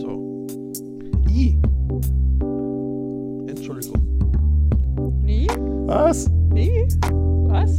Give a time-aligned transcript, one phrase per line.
[0.00, 0.46] So.
[1.28, 1.58] I.
[3.48, 4.02] Entschuldigung.
[5.22, 5.46] Nie?
[5.86, 6.28] Was?
[6.52, 6.86] Nie?
[7.48, 7.76] Was?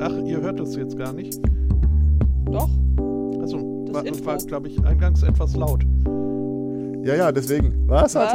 [0.00, 1.40] Ach, ihr hört das jetzt gar nicht.
[2.46, 2.68] Doch.
[3.40, 4.26] Also, Das war, Intro.
[4.26, 5.84] war glaube ich, eingangs etwas laut.
[7.04, 7.74] Ja, ja, deswegen.
[7.88, 8.32] Was, hat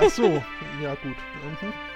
[0.00, 0.24] Ach so.
[0.24, 1.16] Ja, gut.
[1.62, 1.89] Mhm.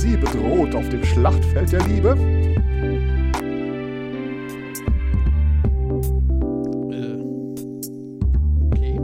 [0.00, 2.16] Sie bedroht auf dem Schlachtfeld der Liebe?
[6.90, 7.20] Äh.
[8.70, 8.98] Okay.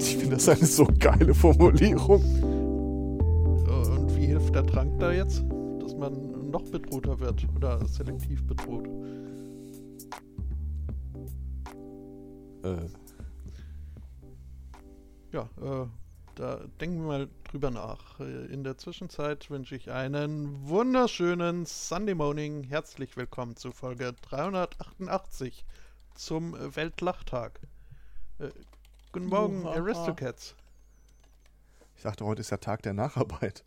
[0.00, 2.20] Ich finde das eine so geile Formulierung.
[4.00, 5.44] Und wie hilft der Trank da jetzt?
[5.80, 8.88] Dass man noch bedrohter wird oder selektiv bedroht?
[12.64, 12.88] Äh,
[16.80, 18.20] denken wir mal drüber nach.
[18.20, 22.64] Äh, In der Zwischenzeit wünsche ich einen wunderschönen Sunday Morning.
[22.64, 25.64] Herzlich willkommen zu Folge 388
[26.14, 27.60] zum Weltlachtag.
[28.38, 28.50] Äh,
[29.12, 29.76] guten Morgen, Uhaha.
[29.76, 30.54] Aristocats.
[31.96, 33.64] ich dachte, heute ist ja Tag der Nacharbeit.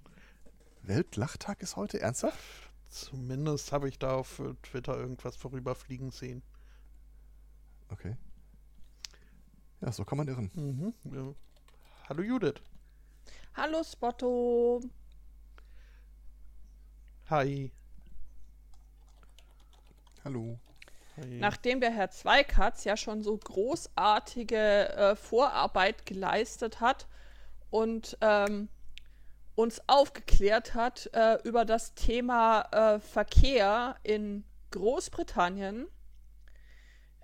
[0.83, 1.99] Weltlachtag ist heute?
[1.99, 2.37] Ernsthaft?
[2.89, 6.41] Zumindest habe ich da auf Twitter irgendwas vorüberfliegen sehen.
[7.89, 8.15] Okay.
[9.81, 10.49] Ja, so kann man irren.
[10.53, 10.93] Mhm.
[11.13, 11.33] Ja.
[12.09, 12.55] Hallo Judith.
[13.55, 14.81] Hallo Spotto.
[17.29, 17.71] Hi.
[20.23, 20.59] Hallo.
[21.17, 21.39] Hi.
[21.39, 27.07] Nachdem der Herr Zweikatz ja schon so großartige äh, Vorarbeit geleistet hat
[27.69, 28.69] und ähm,
[29.55, 35.87] uns aufgeklärt hat äh, über das Thema äh, Verkehr in Großbritannien,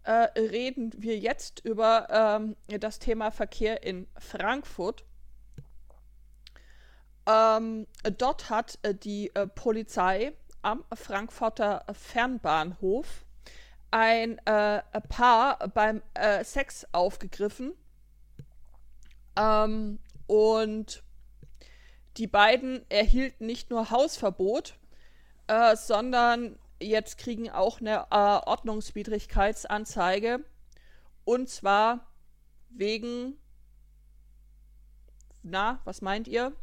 [0.03, 5.05] äh, reden wir jetzt über ähm, das Thema Verkehr in Frankfurt.
[7.27, 7.87] Ähm,
[8.17, 13.25] dort hat äh, die äh, Polizei am Frankfurter Fernbahnhof
[13.91, 17.73] ein äh, Paar beim äh, Sex aufgegriffen.
[19.37, 21.03] Ähm, und
[22.17, 24.77] die beiden erhielten nicht nur Hausverbot,
[25.47, 30.43] äh, sondern jetzt kriegen auch eine äh, Ordnungswidrigkeitsanzeige.
[31.23, 32.07] Und zwar
[32.69, 33.37] wegen.
[35.43, 36.53] Na, was meint ihr?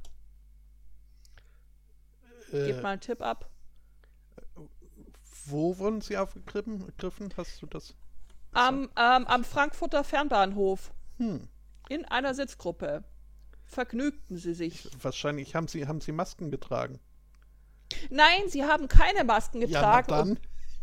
[2.53, 3.49] Äh, mal einen Tipp ab.
[5.47, 6.87] wo wurden sie aufgegriffen?
[6.87, 7.33] Gegriffen?
[7.37, 7.95] Hast du das?
[8.53, 10.93] Am, ähm, am Frankfurter Fernbahnhof.
[11.19, 11.49] Hm.
[11.89, 13.05] In einer Sitzgruppe.
[13.65, 14.87] Vergnügten sie sich.
[15.03, 17.01] Wahrscheinlich haben sie, haben sie Masken getragen.
[18.11, 20.09] Nein, sie haben keine Masken Ja, getragen.
[20.09, 20.31] dann.
[20.31, 20.41] und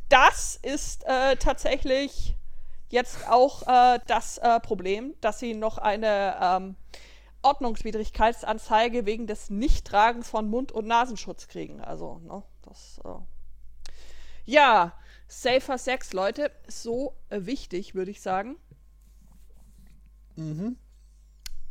[0.10, 2.36] das ist äh, tatsächlich
[2.90, 6.76] jetzt auch äh, das äh, Problem, dass sie noch eine ähm,
[7.42, 11.82] Ordnungswidrigkeitsanzeige wegen des Nichttragens von Mund- und Nasenschutz kriegen.
[11.82, 13.00] Also, ne, das.
[13.04, 13.10] Äh
[14.46, 14.94] ja,
[15.28, 18.58] safer Sex, Leute, so äh, wichtig, würde ich sagen.
[20.36, 20.78] Mhm.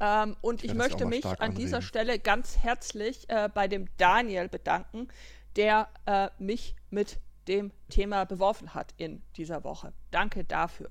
[0.01, 1.83] Ähm, und ich auch möchte mich an dieser anregen.
[1.83, 5.09] Stelle ganz herzlich äh, bei dem Daniel bedanken,
[5.57, 7.19] der äh, mich mit
[7.49, 9.93] dem Thema beworfen hat in dieser Woche.
[10.13, 10.91] Danke dafür.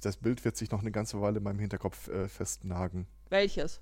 [0.00, 3.06] Das Bild wird sich noch eine ganze Weile in meinem Hinterkopf äh, festnagen.
[3.28, 3.80] Welches?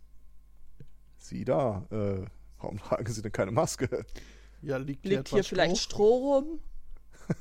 [1.17, 2.27] Sie da, äh,
[2.59, 4.05] warum tragen Sie denn keine Maske?
[4.63, 6.35] Ja, liegt, Liegt hier hier vielleicht Stroh?
[6.35, 6.61] Stroh rum?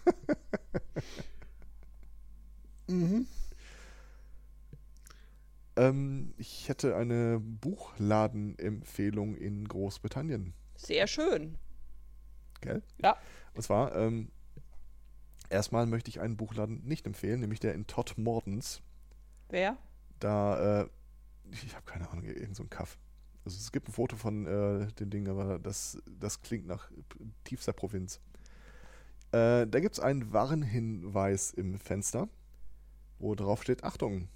[2.89, 3.27] Mhm.
[5.75, 11.57] Ähm, ich hätte eine Buchladenempfehlung in Großbritannien, Sehr schön.
[12.61, 12.81] gell?
[12.97, 13.15] Ja.
[13.53, 14.31] Und zwar, ähm,
[15.49, 18.81] erstmal möchte ich einen Buchladen nicht empfehlen, nämlich der in Todd Mordens.
[19.49, 19.77] Wer?
[20.19, 20.89] Da, äh,
[21.51, 22.97] ich habe keine Ahnung, irgend so ein Kaff.
[23.45, 26.91] Also es gibt ein Foto von äh, dem Ding, aber das, das klingt nach
[27.43, 28.19] tiefster Provinz.
[29.31, 32.27] Äh, da gibt es einen Warnhinweis im Fenster,
[33.19, 34.27] wo drauf steht, Achtung,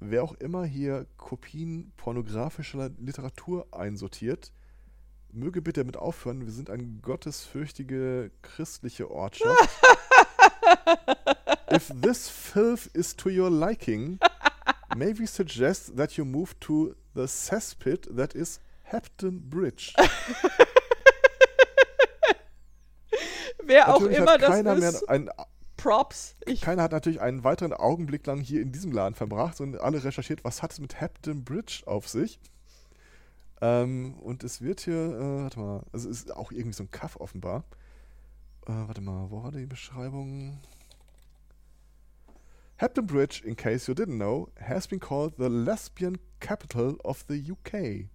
[0.00, 4.52] wer auch immer hier Kopien pornografischer Literatur einsortiert,
[5.32, 9.68] möge bitte damit aufhören, wir sind eine gottesfürchtige christliche Ortschaft.
[11.72, 14.18] If this filth is to your liking,
[14.96, 19.94] may we suggest that you move to the cesspit that is Hepton Bridge.
[23.64, 25.30] wer auch Natürlich immer hat das ist, einen,
[25.76, 26.36] Props.
[26.44, 30.04] Ich, keiner hat natürlich einen weiteren Augenblick lang hier in diesem Laden verbracht und alle
[30.04, 32.38] recherchiert, was hat es mit Hampton Bridge auf sich.
[33.62, 36.90] Ähm, und es wird hier, äh, warte mal, also es ist auch irgendwie so ein
[36.90, 37.64] Kaff offenbar.
[38.70, 40.60] Äh, warte mal, wo war die Beschreibung?
[42.78, 47.50] Hampton Bridge, in case you didn't know, has been called the lesbian capital of the
[47.50, 48.08] UK.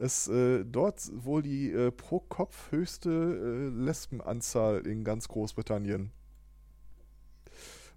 [0.00, 6.10] Es äh, dort wohl die äh, pro Kopf höchste äh, Lesbenanzahl in ganz Großbritannien.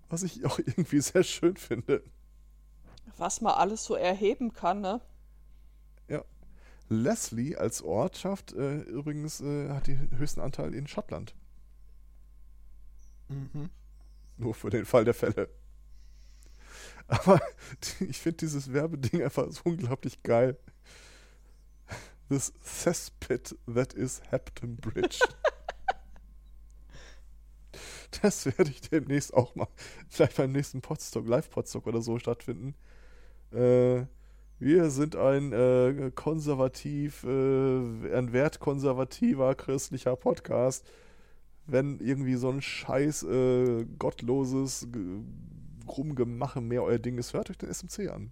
[0.09, 2.03] Was ich auch irgendwie sehr schön finde.
[3.17, 5.01] was man alles so erheben kann, ne?
[6.89, 11.33] Leslie als Ortschaft äh, übrigens äh, hat den höchsten Anteil in Schottland.
[13.29, 13.69] Mhm.
[14.37, 15.49] Nur für den Fall der Fälle.
[17.07, 17.41] Aber
[17.99, 20.57] ich finde dieses Werbeding einfach so unglaublich geil.
[22.29, 25.19] This cesspit that is Hampton Bridge.
[28.21, 29.67] das werde ich demnächst auch mal,
[30.07, 32.75] vielleicht beim nächsten Podstock, Live-Podstock oder so stattfinden.
[33.51, 34.05] Äh,
[34.63, 40.85] wir sind ein äh, konservativ, äh, ein wertkonservativer christlicher Podcast.
[41.65, 44.87] Wenn irgendwie so ein scheiß äh, gottloses
[45.87, 48.31] Rumgemache mehr euer Ding ist, hört euch den SMC an.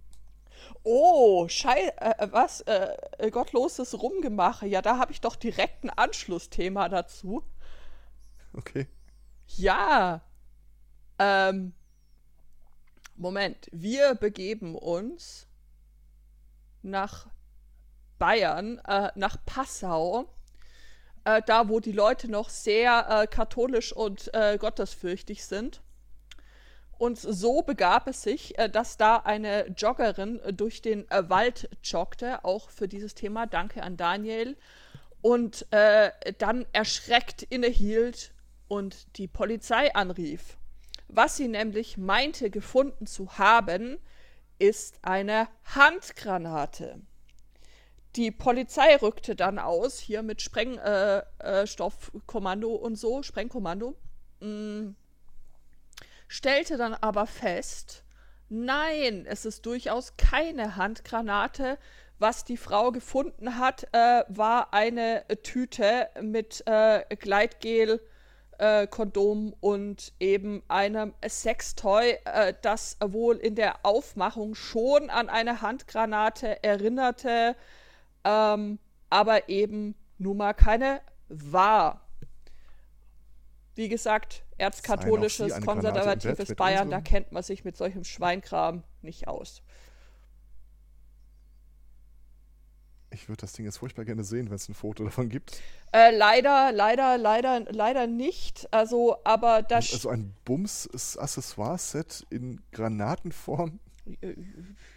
[0.84, 2.62] Oh, Schei, äh, was?
[2.62, 4.66] Äh, äh, gottloses Rumgemache.
[4.66, 7.42] Ja, da habe ich doch direkt ein Anschlussthema dazu.
[8.54, 8.86] Okay.
[9.48, 10.22] Ja.
[11.18, 11.74] Ähm.
[13.16, 13.68] Moment.
[13.70, 15.46] Wir begeben uns
[16.82, 17.26] nach
[18.18, 20.28] Bayern, äh, nach Passau.
[21.24, 25.80] Äh, da, wo die Leute noch sehr äh, katholisch und äh, gottesfürchtig sind.
[26.98, 32.44] Und so begab es sich, äh, dass da eine Joggerin äh, durch den Wald joggte,
[32.44, 33.46] auch für dieses Thema.
[33.46, 34.56] Danke an Daniel.
[35.20, 38.32] Und dann erschreckt innehielt
[38.66, 40.56] und die Polizei anrief.
[41.06, 43.98] Was sie nämlich meinte gefunden zu haben,
[44.62, 47.00] ist eine Handgranate.
[48.14, 53.96] Die Polizei rückte dann aus, hier mit Sprengstoffkommando äh, Stoffkommando und so, Sprengkommando.
[54.38, 54.90] Mm,
[56.28, 58.04] stellte dann aber fest,
[58.48, 61.76] nein, es ist durchaus keine Handgranate.
[62.20, 68.00] Was die Frau gefunden hat, äh, war eine Tüte mit äh, Gleitgel,
[68.62, 75.62] äh, Kondom und eben einem Sextoy, äh, das wohl in der Aufmachung schon an eine
[75.62, 77.56] Handgranate erinnerte,
[78.22, 78.78] ähm,
[79.10, 82.02] aber eben nun mal keine war.
[83.74, 89.62] Wie gesagt, erzkatholisches, konservatives Bayern, da kennt man sich mit solchem Schweinkram nicht aus.
[93.12, 95.60] Ich würde das Ding jetzt furchtbar gerne sehen, wenn es ein Foto davon gibt.
[95.92, 98.68] Äh, leider, leider, leider, leider nicht.
[98.72, 99.92] Also, aber das.
[99.92, 103.78] Also ein Bums-Accessoire-Set in Granatenform.
[104.20, 104.34] Äh,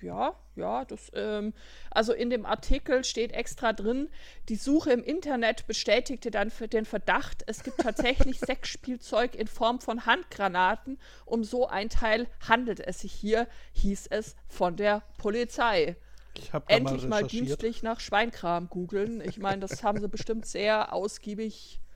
[0.01, 1.53] Ja, ja, das, ähm,
[1.91, 4.09] also in dem Artikel steht extra drin,
[4.49, 9.79] die Suche im Internet bestätigte dann für den Verdacht, es gibt tatsächlich Sexspielzeug in Form
[9.79, 10.97] von Handgranaten.
[11.25, 15.95] Um so ein Teil handelt es sich hier, hieß es von der Polizei.
[16.37, 17.47] Ich mal Endlich mal recherchiert.
[17.47, 19.21] dienstlich nach Schweinkram googeln.
[19.21, 21.81] Ich meine, das haben sie bestimmt sehr ausgiebig.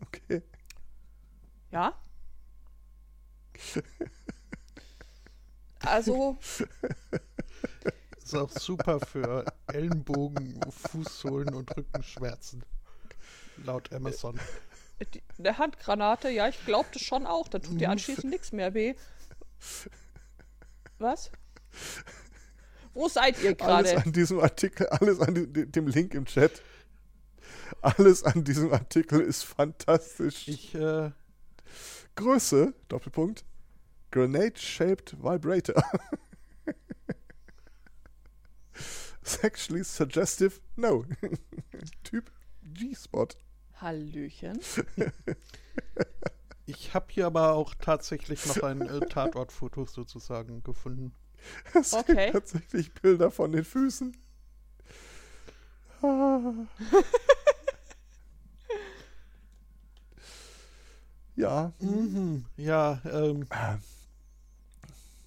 [0.00, 0.42] Okay.
[1.72, 1.92] Ja?
[5.80, 6.38] Also,
[8.22, 12.62] Ist auch super für Ellenbogen, Fußsohlen und Rückenschmerzen.
[13.64, 14.38] Laut Amazon.
[15.14, 17.48] Die, eine Handgranate, ja, ich glaubte schon auch.
[17.48, 18.94] Da tut dir anschließend nichts mehr weh.
[20.98, 21.30] Was?
[22.94, 24.04] Wo seid ihr Alles gerade?
[24.04, 26.62] an diesem Artikel, alles an dem Link im Chat.
[27.80, 30.48] Alles an diesem Artikel ist fantastisch.
[30.48, 31.12] Ich, äh,
[32.16, 33.44] Größe, Doppelpunkt,
[34.10, 35.80] Grenade-Shaped Vibrator.
[39.22, 41.04] Sexually suggestive, no.
[42.02, 42.32] typ
[42.64, 43.28] G-Spot.
[43.80, 44.60] Hallöchen.
[46.66, 51.12] ich habe hier aber auch tatsächlich noch ein äh, Tatortfoto sozusagen gefunden.
[51.72, 52.16] Es Okay.
[52.16, 54.14] gibt tatsächlich Bilder von den Füßen.
[56.02, 56.40] Ah.
[61.36, 62.44] ja, Mhm.
[62.56, 63.46] Ja, ähm,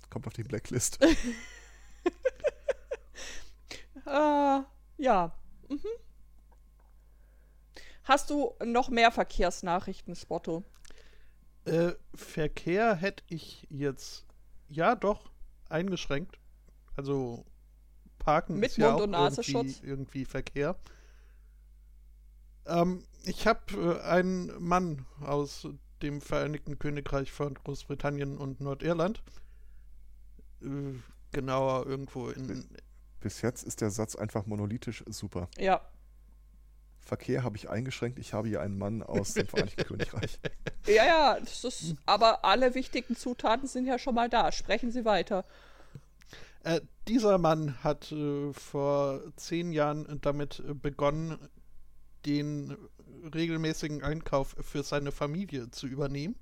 [0.09, 0.99] kommt auf die Blacklist.
[4.05, 4.61] Äh,
[4.97, 5.31] ja.
[5.69, 5.79] Mhm.
[8.03, 10.63] Hast du noch mehr Verkehrsnachrichten, Spotto?
[11.65, 14.25] äh, Verkehr hätte ich jetzt,
[14.69, 15.31] ja doch,
[15.69, 16.39] eingeschränkt.
[16.95, 17.45] Also
[18.19, 19.81] Parken Mit ist ja Mund- und auch irgendwie, Nasenschutz.
[19.83, 20.75] irgendwie Verkehr.
[22.65, 25.67] Ähm, ich habe äh, einen Mann aus
[26.01, 29.23] dem Vereinigten Königreich von Großbritannien und Nordirland.
[30.61, 30.93] Äh,
[31.31, 32.67] genauer irgendwo in.
[33.19, 35.47] Bis jetzt ist der Satz einfach monolithisch super.
[35.57, 35.81] Ja.
[37.03, 38.19] Verkehr habe ich eingeschränkt.
[38.19, 40.39] Ich habe hier einen Mann aus dem Vereinigten Königreich.
[40.85, 44.51] Ja, ja, das ist, aber alle wichtigen Zutaten sind ja schon mal da.
[44.51, 45.43] Sprechen Sie weiter.
[46.63, 51.37] Äh, dieser Mann hat äh, vor zehn Jahren damit äh, begonnen,
[52.25, 52.77] den
[53.33, 56.35] regelmäßigen Einkauf für seine Familie zu übernehmen.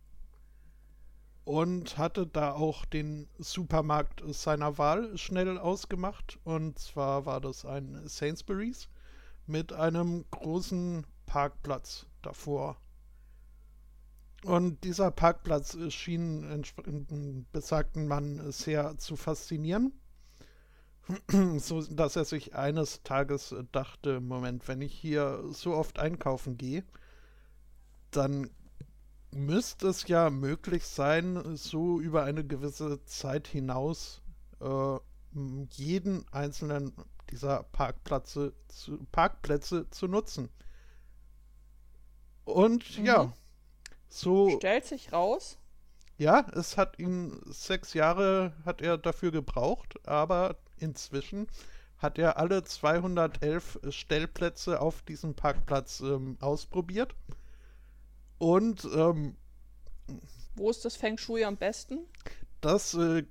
[1.45, 6.37] Und hatte da auch den Supermarkt seiner Wahl schnell ausgemacht.
[6.43, 8.87] Und zwar war das ein Sainsbury's
[9.49, 12.77] mit einem großen Parkplatz davor.
[14.43, 19.91] Und dieser Parkplatz schien den besagten Mann sehr zu faszinieren,
[21.57, 26.85] so dass er sich eines Tages dachte, Moment, wenn ich hier so oft einkaufen gehe,
[28.11, 28.49] dann
[29.31, 34.21] müsste es ja möglich sein, so über eine gewisse Zeit hinaus
[34.61, 34.97] äh,
[35.71, 36.93] jeden einzelnen
[37.31, 40.49] dieser Parkplätze zu, Parkplätze zu nutzen.
[42.45, 43.33] Und ja, Mhm.
[44.09, 45.57] so Stellt sich raus.
[46.17, 51.47] ja, es hat ihn sechs Jahre hat er dafür gebraucht, aber inzwischen
[51.97, 57.15] hat er alle 211 Stellplätze auf diesem Parkplatz ähm, ausprobiert.
[58.37, 59.35] Und ähm,
[60.55, 61.99] Wo ist das Feng Shui am besten?
[62.61, 63.23] das äh,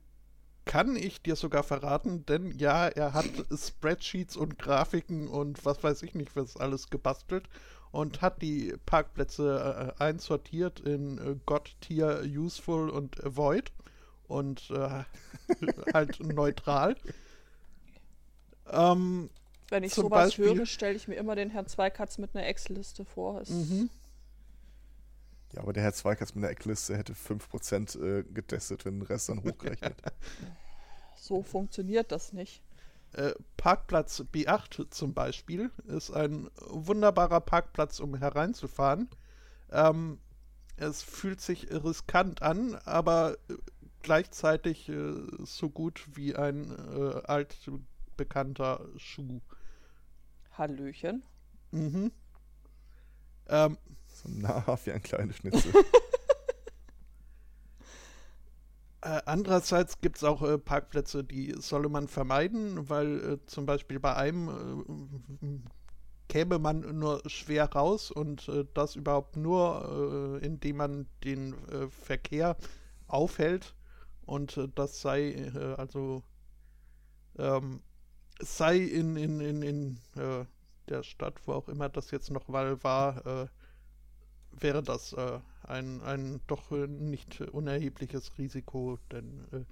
[0.68, 6.02] kann ich dir sogar verraten, denn ja, er hat Spreadsheets und Grafiken und was weiß
[6.02, 7.48] ich nicht, was alles gebastelt
[7.90, 13.72] und hat die Parkplätze äh, einsortiert in äh, God, Tier, Useful und Avoid
[14.28, 15.04] und äh,
[15.94, 16.96] halt neutral.
[18.70, 19.30] Ähm,
[19.70, 23.06] Wenn ich sowas Beispiel- höre, stelle ich mir immer den Herrn Zweikatz mit einer Excel-Liste
[23.06, 23.42] vor.
[23.48, 23.88] Mhm.
[25.52, 29.28] Ja, aber der Herr Zweikatz mit der Eckliste hätte 5% äh, getestet, wenn den Rest
[29.28, 29.96] dann hochgerechnet.
[31.20, 32.62] So funktioniert das nicht.
[33.12, 39.08] Äh, Parkplatz B8 zum Beispiel ist ein wunderbarer Parkplatz, um hereinzufahren.
[39.72, 40.18] Ähm,
[40.76, 43.54] es fühlt sich riskant an, aber äh,
[44.02, 45.12] gleichzeitig äh,
[45.44, 49.40] so gut wie ein äh, altbekannter Schuh.
[50.52, 51.22] Hallöchen.
[51.72, 52.12] Mhm.
[53.48, 53.78] Ähm,
[54.22, 55.72] so nahrhaft wie ein kleines Schnitzel.
[59.00, 64.00] Äh, andererseits gibt es auch äh, Parkplätze, die solle man vermeiden, weil äh, zum Beispiel
[64.00, 65.58] bei einem äh,
[66.28, 71.54] käme man nur schwer raus und äh, das überhaupt nur, indem man den
[71.90, 72.56] Verkehr
[73.06, 73.74] aufhält
[74.26, 76.22] und das sei also
[77.38, 77.80] ähm,
[78.40, 80.00] sei in, in, in, in
[80.88, 83.48] der Stadt, wo auch immer das jetzt noch mal war,
[84.62, 89.64] wäre das äh, ein, ein doch äh, nicht unerhebliches Risiko, denn äh,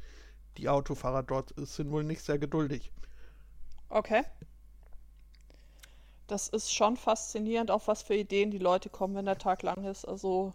[0.57, 2.93] die Autofahrer dort sind wohl nicht sehr geduldig.
[3.89, 4.23] Okay.
[6.27, 9.85] Das ist schon faszinierend, auf was für Ideen die Leute kommen, wenn der Tag lang
[9.85, 10.05] ist.
[10.05, 10.55] Also,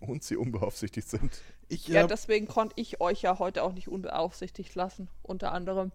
[0.00, 1.40] Und sie unbeaufsichtigt sind.
[1.68, 5.92] Ich, ja, äh, deswegen konnte ich euch ja heute auch nicht unbeaufsichtigt lassen, unter anderem.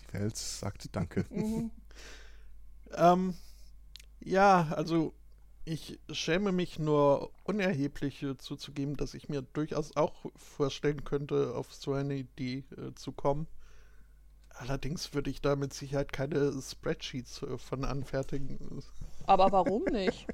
[0.00, 1.24] Die Welt sagt Danke.
[1.30, 1.70] Mhm.
[2.96, 3.34] ähm,
[4.20, 5.12] ja, also
[5.64, 11.74] ich schäme mich nur unerheblich äh, zuzugeben, dass ich mir durchaus auch vorstellen könnte, auf
[11.74, 13.46] so eine Idee äh, zu kommen.
[14.50, 18.82] Allerdings würde ich da mit Sicherheit keine Spreadsheets äh, von anfertigen.
[19.26, 20.26] Aber warum nicht?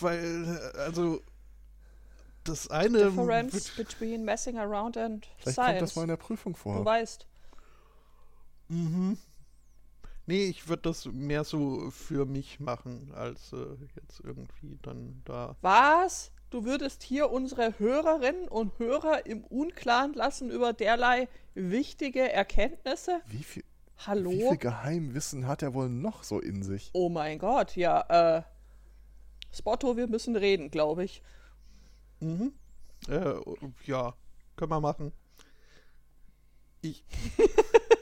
[0.00, 1.20] Weil, äh, also,
[2.44, 3.10] das eine.
[3.10, 5.68] Difference between messing around and Vielleicht science.
[5.70, 6.84] kommt das mal in der Prüfung Du vor.
[6.84, 7.26] weißt.
[8.68, 9.18] Mhm.
[10.28, 13.64] Nee, ich würde das mehr so für mich machen, als äh,
[13.96, 15.56] jetzt irgendwie dann da.
[15.62, 16.32] Was?
[16.50, 23.22] Du würdest hier unsere Hörerinnen und Hörer im Unklaren lassen über derlei wichtige Erkenntnisse?
[23.26, 23.64] Wie viel,
[24.06, 24.30] Hallo?
[24.30, 26.90] wie viel Geheimwissen hat er wohl noch so in sich?
[26.92, 28.42] Oh mein Gott, ja, äh.
[29.50, 31.22] Spotto, wir müssen reden, glaube ich.
[32.20, 32.52] Mhm.
[33.08, 33.32] Äh,
[33.86, 34.14] ja,
[34.56, 35.10] können wir machen.
[36.82, 37.02] Ich.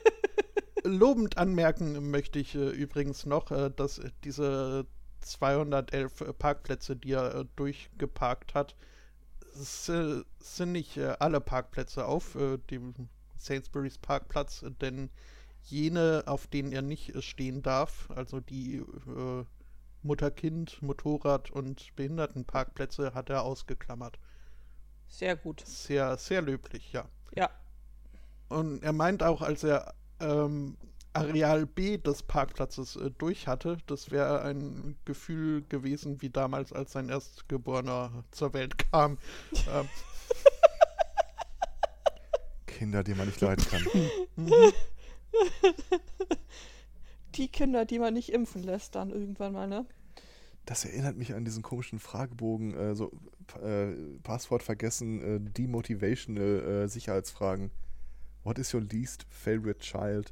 [0.86, 4.86] Lobend anmerken möchte ich äh, übrigens noch, äh, dass diese
[5.20, 8.76] 211 äh, Parkplätze, die er äh, durchgeparkt hat,
[9.52, 12.94] sind nicht äh, alle Parkplätze auf äh, dem
[13.36, 15.10] Sainsbury's Parkplatz, denn
[15.62, 18.82] jene, auf denen er nicht stehen darf, also die
[20.02, 24.18] Mutter-Kind, Motorrad- und Behindertenparkplätze, hat er ausgeklammert.
[25.08, 25.62] Sehr gut.
[25.66, 27.08] Sehr, sehr löblich, ja.
[27.34, 27.50] Ja.
[28.48, 30.76] Und er meint auch, als er ähm,
[31.12, 36.92] Areal B des Parkplatzes äh, durch hatte, das wäre ein Gefühl gewesen wie damals, als
[36.92, 39.18] sein Erstgeborener zur Welt kam.
[39.72, 39.88] ähm,
[42.66, 43.82] Kinder, die man nicht leiden kann.
[47.34, 49.86] Die Kinder, die man nicht impfen lässt, dann irgendwann mal, ne?
[50.64, 53.12] Das erinnert mich an diesen komischen Fragebogen, äh, so
[53.62, 53.92] äh,
[54.22, 57.70] Passwort vergessen, äh, demotivational äh, Sicherheitsfragen.
[58.46, 60.30] What is your least favorite child?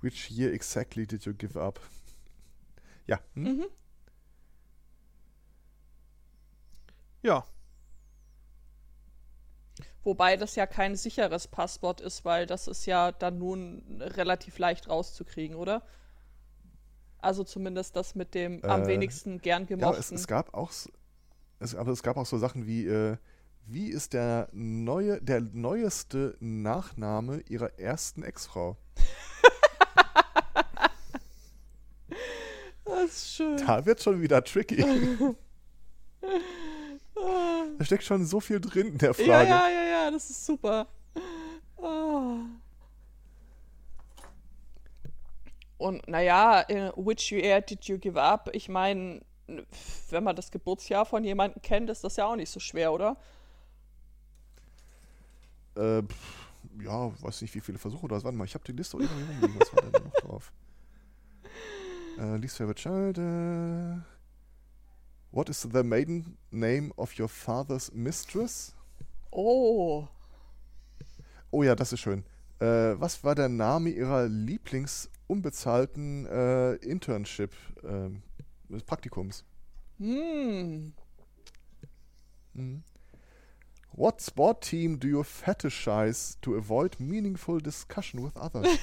[0.00, 1.78] Which year exactly did you give up?
[3.06, 3.18] Ja.
[3.34, 3.42] Hm?
[3.44, 3.66] Mhm.
[7.22, 7.44] ja,
[10.02, 14.88] Wobei das ja kein sicheres Passwort ist, weil das ist ja dann nun relativ leicht
[14.88, 15.82] rauszukriegen, oder?
[17.18, 19.98] Also zumindest das mit dem am Äh, wenigsten gern Ja, gemochten.
[19.98, 20.72] es, es gab auch,
[21.60, 23.16] es, aber es gab auch so Sachen wie, äh,
[23.66, 28.76] wie ist der neue, der neueste Nachname ihrer ersten Ex-Frau?
[32.84, 33.56] das ist schön.
[33.58, 34.76] Da wird schon wieder tricky.
[37.78, 39.48] da steckt schon so viel drin in der Ja, Frage.
[39.50, 40.86] ja, ja, ja, das ist super.
[41.80, 42.38] Ah.
[45.78, 48.50] Und naja, äh, which year did you give up?
[48.52, 49.22] Ich meine,
[50.10, 53.16] wenn man das Geburtsjahr von jemandem kennt, ist das ja auch nicht so schwer, oder?
[55.76, 56.50] Äh, pff,
[56.82, 58.08] ja, weiß nicht, wie viele Versuche.
[58.10, 59.60] Warte mal, ich habe die Liste irgendwie rumliegen.
[59.60, 60.52] Was war denn da noch drauf?
[62.18, 63.16] Äh, least favorite child.
[63.16, 64.02] Äh,
[65.30, 68.74] what is the maiden name of your father's mistress?
[69.30, 70.06] Oh,
[71.52, 72.24] Oh ja, das ist schön.
[72.60, 78.22] Äh, was war der Name ihrer Lieblingsunbezahlten äh, Internship, ähm,
[78.68, 79.44] des Praktikums?
[79.98, 80.92] hm.
[82.54, 82.82] Mhm.
[83.92, 88.66] What sport team do you fetishize to avoid meaningful discussion with others?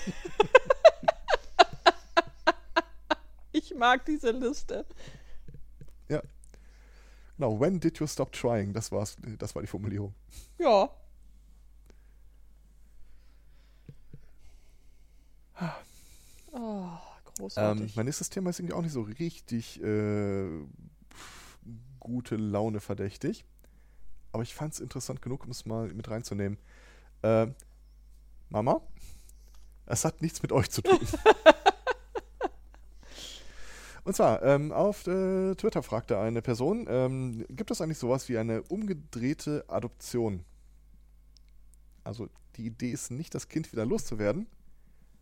[3.53, 4.85] Ich mag diese Liste.
[7.39, 8.73] Genau, when did you stop trying?
[8.73, 10.13] Das war's, das war die Formulierung.
[10.57, 10.89] Ja.
[16.51, 16.97] Oh, Ähm,
[17.35, 17.95] großartig.
[17.95, 20.47] mein nächstes Thema ist irgendwie auch nicht so richtig äh,
[21.11, 21.57] pf,
[21.99, 23.45] gute Laune verdächtig.
[24.37, 26.59] Aber ich fand es interessant genug, um es mal mit reinzunehmen.
[27.23, 27.47] Äh,
[28.49, 28.81] Mama,
[29.87, 30.99] es hat nichts mit euch zu tun.
[34.03, 38.37] Und zwar, ähm, auf äh, Twitter fragte eine Person, ähm, gibt es eigentlich sowas wie
[38.37, 40.45] eine umgedrehte Adoption?
[42.03, 44.45] Also die Idee ist nicht, das Kind wieder loszuwerden,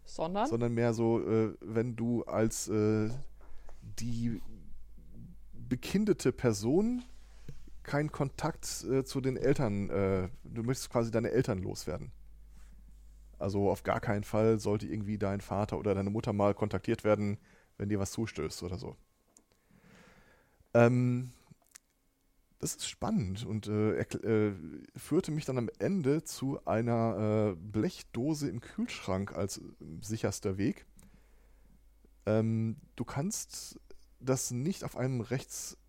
[0.03, 0.49] Sondern?
[0.49, 3.11] sondern mehr so, äh, wenn du als äh,
[3.81, 4.41] die
[5.53, 7.05] bekindete Person
[7.85, 12.11] keinen Kontakt äh, zu den Eltern, äh, du möchtest quasi deine Eltern loswerden.
[13.37, 17.37] Also auf gar keinen Fall sollte irgendwie dein Vater oder deine Mutter mal kontaktiert werden,
[17.77, 18.95] wenn dir was zustößt oder so.
[20.73, 21.31] Ähm,
[22.59, 24.53] das ist spannend und äh, äh,
[24.95, 29.61] führte mich dann am Ende zu einer äh, Blechdose im Kühlschrank als äh,
[30.01, 30.85] sicherster Weg.
[32.25, 33.79] Ähm, du kannst
[34.19, 35.84] das nicht auf einem Rechtsakt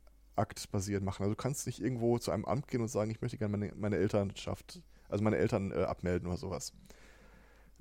[0.70, 1.22] basierend machen.
[1.22, 3.72] Also du kannst nicht irgendwo zu einem Amt gehen und sagen, ich möchte gerne meine,
[3.76, 6.72] meine Elternschaft, also meine Eltern äh, abmelden oder sowas.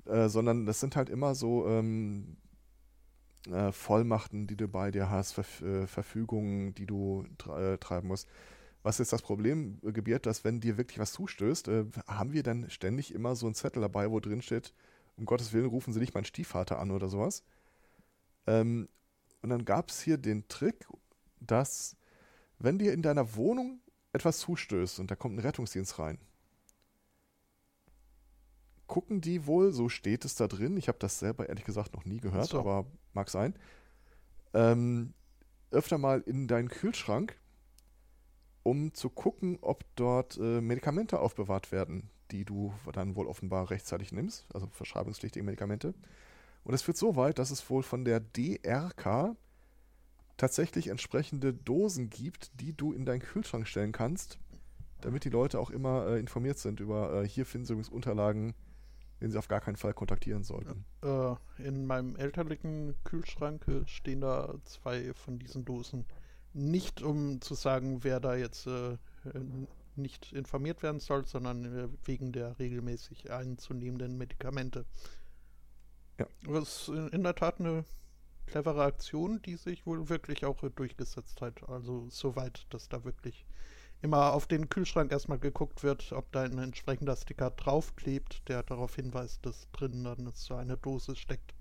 [0.06, 2.36] Äh, sondern das sind halt immer so ähm,
[3.50, 7.24] äh, Vollmachten, die du bei dir hast, Verf äh, Verfügungen, die du
[7.56, 8.28] äh, treiben musst.
[8.82, 12.70] Was jetzt das Problem gebiert, dass wenn dir wirklich was zustößt, äh, haben wir dann
[12.70, 14.72] ständig immer so einen Zettel dabei, wo drin steht,
[15.16, 17.42] um Gottes Willen rufen Sie nicht meinen Stiefvater an oder sowas.
[18.46, 18.88] Ähm,
[19.42, 20.86] und dann gab es hier den Trick,
[21.40, 21.96] dass
[22.58, 23.80] wenn dir in deiner Wohnung
[24.12, 26.18] etwas zustößt und da kommt ein Rettungsdienst rein,
[28.86, 32.04] gucken die wohl, so steht es da drin, ich habe das selber ehrlich gesagt noch
[32.04, 32.60] nie gehört, So.
[32.60, 33.54] aber mag sein,
[34.54, 35.12] ähm,
[35.70, 37.36] öfter mal in deinen Kühlschrank,
[38.62, 44.12] um zu gucken, ob dort äh, Medikamente aufbewahrt werden, die du dann wohl offenbar rechtzeitig
[44.12, 45.94] nimmst, also verschreibungspflichtige Medikamente.
[46.64, 49.36] Und es führt so weit, dass es wohl von der DRK
[50.36, 54.38] tatsächlich entsprechende Dosen gibt, die du in deinen Kühlschrank stellen kannst,
[55.00, 58.54] damit die Leute auch immer äh, informiert sind über, äh, hier finden sie übrigens Unterlagen,
[59.20, 60.84] den sie auf gar keinen Fall kontaktieren sollten.
[61.02, 61.34] Äh,
[61.66, 66.04] in meinem elterlichen Kühlschrank äh, stehen da zwei von diesen Dosen.
[66.52, 68.96] Nicht um zu sagen, wer da jetzt äh,
[69.94, 74.84] nicht informiert werden soll, sondern äh, wegen der regelmäßig einzunehmenden Medikamente.
[76.18, 76.26] Ja.
[76.44, 77.84] Was in, in der Tat eine
[78.46, 81.68] clevere Aktion, die sich wohl wirklich auch durchgesetzt hat.
[81.68, 83.46] Also soweit, dass da wirklich
[84.02, 88.94] immer auf den Kühlschrank erstmal geguckt wird, ob da ein entsprechender Sticker draufklebt, der darauf
[88.96, 91.54] hinweist, dass drin dann so eine Dose steckt.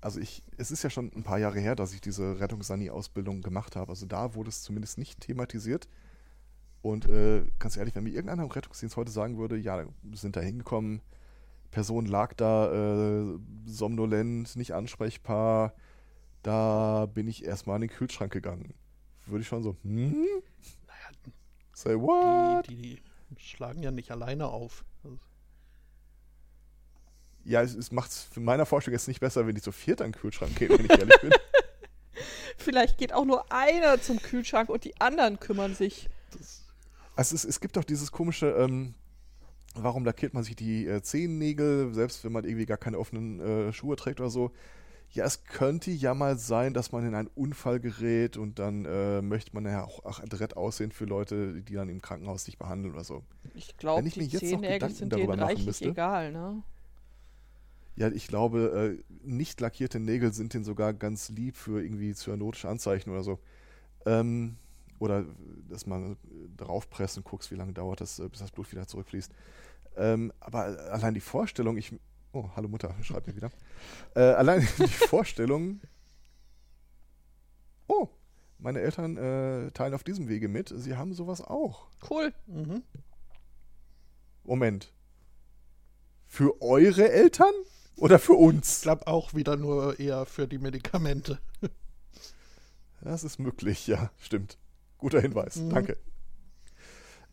[0.00, 3.74] Also ich, es ist ja schon ein paar Jahre her, dass ich diese Rettungssani-Ausbildung gemacht
[3.74, 3.90] habe.
[3.90, 5.88] Also da wurde es zumindest nicht thematisiert.
[6.82, 10.40] Und äh, ganz ehrlich, wenn mir irgendeiner im Rettungsdienst heute sagen würde, ja, sind da
[10.40, 11.00] hingekommen,
[11.70, 15.74] Person lag da äh, somnolent, nicht ansprechbar,
[16.42, 18.74] da bin ich erstmal in den Kühlschrank gegangen.
[19.26, 20.12] Würde ich schon so, hm?
[20.86, 21.32] Naja,
[21.74, 22.68] Say what?
[22.68, 24.84] die, die, die schlagen ja nicht alleine auf.
[25.04, 25.18] Also,
[27.44, 30.00] Ja, es, es macht es für meiner Vorstellung jetzt nicht besser, wenn die zu viert
[30.00, 31.32] an den Kühlschrank gehen, wenn ich ehrlich bin.
[32.56, 36.08] Vielleicht geht auch nur einer zum Kühlschrank und die anderen kümmern sich.
[36.36, 36.64] das,
[37.14, 38.94] Also es, es gibt doch dieses komische, ähm,
[39.82, 43.72] warum lackiert man sich die äh, Zehennägel, selbst wenn man irgendwie gar keine offenen äh,
[43.72, 44.52] Schuhe trägt oder so.
[45.10, 49.22] Ja, es könnte ja mal sein, dass man in einen Unfall gerät und dann äh,
[49.22, 53.04] möchte man ja auch, adrett aussehen für Leute, die dann im Krankenhaus sich behandeln oder
[53.04, 53.22] so.
[53.54, 55.88] Ich glaube, die mir Zehennägel sind denen reichlich müsste.
[55.88, 56.62] egal, ne?
[57.96, 62.68] Ja, ich glaube, äh, nicht lackierte Nägel sind denen sogar ganz lieb für irgendwie cyanotische
[62.68, 63.38] Anzeichen oder so.
[64.06, 64.56] Ähm,
[64.98, 65.24] oder
[65.68, 66.16] dass man
[66.56, 69.32] draufpresst und guckst, wie lange dauert das, äh, bis das Blut wieder zurückfließt.
[69.98, 71.92] Ähm, aber allein die Vorstellung, ich.
[72.32, 73.50] Oh, hallo Mutter, schreibt mir wieder.
[74.14, 75.80] Äh, allein die Vorstellung.
[77.88, 78.08] Oh,
[78.58, 80.72] meine Eltern äh, teilen auf diesem Wege mit.
[80.74, 81.88] Sie haben sowas auch.
[82.08, 82.32] Cool.
[82.46, 82.82] mhm.
[84.44, 84.92] Moment.
[86.26, 87.52] Für eure Eltern
[87.96, 88.80] oder für Ich uns?
[88.82, 91.38] glaube auch wieder nur eher für die Medikamente.
[93.00, 94.58] Das ist möglich, ja, stimmt.
[94.98, 95.70] Guter Hinweis, Mhm.
[95.70, 95.96] danke.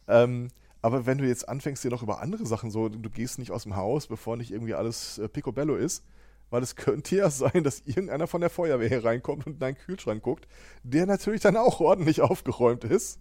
[0.08, 0.50] Ähm,
[0.86, 3.64] aber wenn du jetzt anfängst, dir noch über andere Sachen so, du gehst nicht aus
[3.64, 6.04] dem Haus, bevor nicht irgendwie alles äh, picobello ist,
[6.52, 9.80] weil es könnte ja sein, dass irgendeiner von der Feuerwehr hier reinkommt und in deinen
[9.80, 10.48] Kühlschrank guckt,
[10.84, 13.20] der natürlich dann auch ordentlich aufgeräumt ist.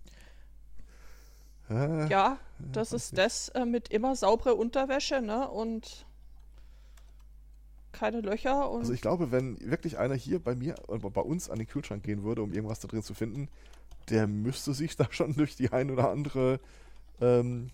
[1.71, 5.49] Äh, Ja, das ist das äh, mit immer saubere Unterwäsche, ne?
[5.49, 6.05] Und
[7.93, 11.49] keine Löcher und Also ich glaube, wenn wirklich einer hier bei mir oder bei uns
[11.49, 13.49] an den Kühlschrank gehen würde, um irgendwas da drin zu finden,
[14.11, 16.61] der müsste sich da schon durch die ein oder andere
[17.25, 17.71] ähm,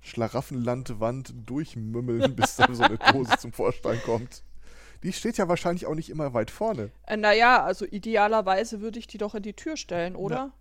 [0.00, 4.42] Schlaraffenlandwand durchmümmeln, bis da so eine Dose zum Vorschein kommt.
[5.02, 6.90] Die steht ja wahrscheinlich auch nicht immer weit vorne.
[7.06, 10.52] Äh, naja, also idealerweise würde ich die doch in die Tür stellen, oder?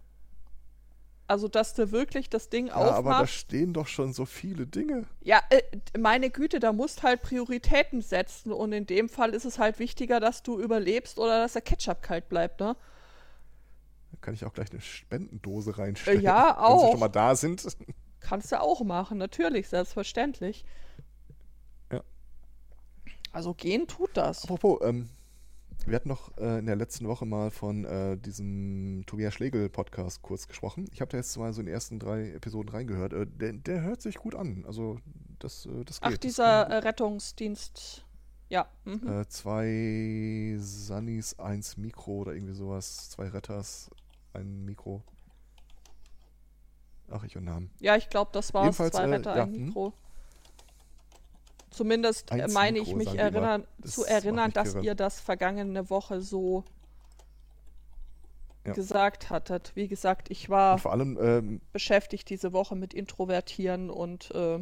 [1.30, 3.34] Also, dass du wirklich das Ding Ja, aber da aufmachst.
[3.34, 5.06] stehen doch schon so viele Dinge.
[5.22, 5.62] Ja, äh,
[6.00, 10.20] meine Güte, da musst halt Prioritäten setzen und in dem Fall ist es halt wichtiger,
[10.22, 12.78] dass du überlebst oder dass der Ketchup kalt bleibt, ne?
[14.18, 16.22] Da kann ich auch gleich eine Spendendose reinstellen.
[16.22, 16.92] Ja, Wenn sie auch.
[16.92, 17.66] schon mal da sind.
[18.20, 20.66] Kannst du auch machen, natürlich, selbstverständlich.
[21.92, 22.02] Ja.
[23.32, 24.44] Also gehen tut das.
[24.44, 25.10] Apropos, ähm,
[25.86, 30.48] wir hatten noch äh, in der letzten Woche mal von äh, diesem Tobias Schlegel-Podcast kurz
[30.48, 30.90] gesprochen.
[30.92, 33.14] Ich habe da jetzt mal so in die ersten drei Episoden reingehört.
[33.14, 34.66] Äh, der, der hört sich gut an.
[34.68, 35.00] Also
[35.40, 36.14] das, äh, das geht.
[36.14, 38.04] Ach, dieser äh, Rettungsdienst.
[38.50, 38.68] Ja.
[38.86, 39.08] Mhm.
[39.08, 43.10] äh, zwei Sunnis, eins Mikro oder irgendwie sowas.
[43.10, 43.90] Zwei Retters,
[44.38, 45.04] ein Mikro.
[47.10, 47.72] Ach, ich und Namen.
[47.80, 48.78] Ja, ich glaube, das war es.
[48.78, 49.66] Zwei äh, Retter, ja, ein hm.
[49.68, 49.94] Mikro.
[51.70, 53.24] Zumindest äh, Eins meine ich Mikro, mich die immer.
[53.24, 54.86] erinnern, zu erinnern, mich dass kirre.
[54.86, 56.64] ihr das vergangene Woche so
[58.66, 58.74] Ja.
[58.74, 59.72] gesagt hattet.
[59.76, 64.60] Wie gesagt, ich war Und vor allem, ähm, beschäftigt diese Woche mit Introvertieren und äh,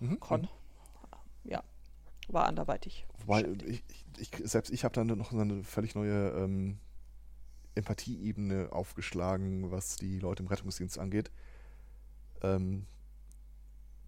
[0.00, 0.48] mhm, kon.
[1.44, 1.62] Ja,
[2.28, 3.06] war anderweitig.
[3.26, 3.62] Beschäftigt.
[3.62, 3.84] ich,
[4.18, 6.78] ich, selbst ich habe dann noch eine völlig neue ähm,
[7.74, 11.30] Empathieebene aufgeschlagen, was die Leute im Rettungsdienst angeht.
[12.42, 12.86] Ähm,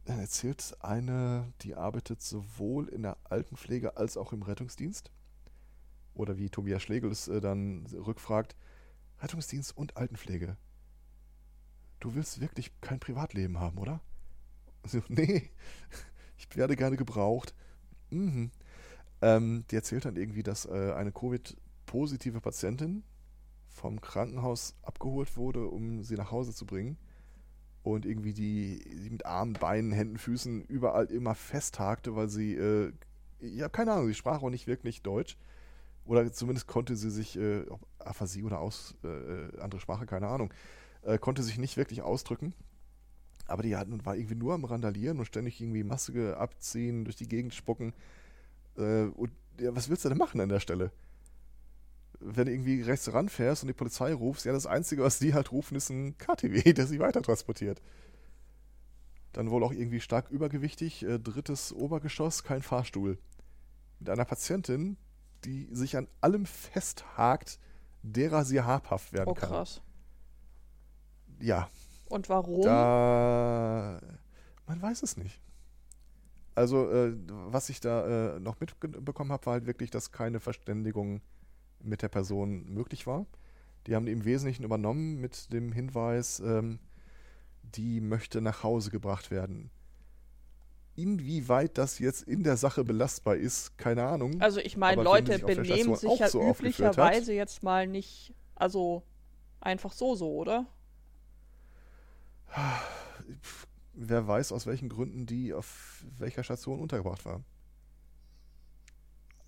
[0.04, 5.10] dann erzählt eine, die arbeitet sowohl in der Altenpflege als auch im Rettungsdienst.
[6.14, 8.54] Oder wie Tobias Schlegel es äh, dann rückfragt,
[9.20, 10.56] Rettungsdienst und Altenpflege.
[12.00, 14.00] Du willst wirklich kein Privatleben haben, oder?
[14.86, 15.50] So, nee,
[16.36, 17.54] ich werde gerne gebraucht.
[18.10, 18.50] Mhm.
[19.22, 23.02] Ähm, die erzählt dann irgendwie, dass äh, eine Covid-positive Patientin
[23.74, 26.96] vom Krankenhaus abgeholt wurde, um sie nach Hause zu bringen.
[27.82, 32.92] Und irgendwie die, die mit Armen, Beinen, Händen, Füßen überall immer festhakte, weil sie, äh,
[33.40, 35.36] ja, keine Ahnung, sie sprach auch nicht wirklich Deutsch.
[36.06, 40.52] Oder zumindest konnte sie sich, äh, ob Aphasie oder aus, äh, andere Sprache, keine Ahnung,
[41.02, 42.54] äh, konnte sich nicht wirklich ausdrücken.
[43.46, 47.28] Aber die hatten, war irgendwie nur am Randalieren und ständig irgendwie Maske abziehen, durch die
[47.28, 47.92] Gegend spucken.
[48.78, 50.90] Äh, und ja, was willst du denn machen an der Stelle?
[52.26, 55.52] Wenn du irgendwie rechts ranfährst und die Polizei rufst, ja, das Einzige, was die halt
[55.52, 57.82] rufen, ist ein KTW, der sie weiter transportiert.
[59.32, 63.18] Dann wohl auch irgendwie stark übergewichtig, äh, drittes Obergeschoss, kein Fahrstuhl.
[63.98, 64.96] Mit einer Patientin,
[65.44, 67.58] die sich an allem festhakt,
[68.02, 69.48] derer sie habhaft werden Oh, kann.
[69.50, 69.82] krass.
[71.40, 71.68] Ja,
[72.08, 72.62] Und warum?
[72.62, 74.00] da.
[74.66, 75.40] Man weiß es nicht.
[76.54, 81.20] Also, äh, was ich da äh, noch mitbekommen habe, war halt wirklich, dass keine Verständigung
[81.84, 83.26] mit der Person möglich war.
[83.86, 86.78] Die haben die im Wesentlichen übernommen mit dem Hinweis, ähm,
[87.62, 89.70] die möchte nach Hause gebracht werden.
[90.96, 94.40] Inwieweit das jetzt in der Sache belastbar ist, keine Ahnung.
[94.40, 99.02] Also ich meine, Leute sich benehmen sich ja so üblicherweise jetzt mal nicht, also
[99.60, 100.66] einfach so so, oder?
[103.94, 107.42] Wer weiß, aus welchen Gründen die auf welcher Station untergebracht war.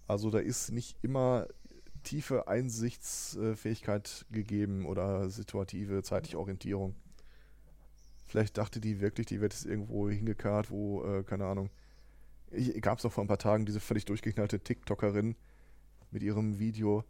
[0.08, 1.46] Also da ist nicht immer
[2.06, 6.94] tiefe Einsichtsfähigkeit gegeben oder situative zeitliche Orientierung.
[8.26, 11.70] Vielleicht dachte die wirklich, die wird jetzt irgendwo hingekarrt, wo, äh, keine Ahnung.
[12.80, 15.36] Gab es doch vor ein paar Tagen diese völlig durchgeknallte TikTokerin
[16.10, 17.04] mit ihrem Video.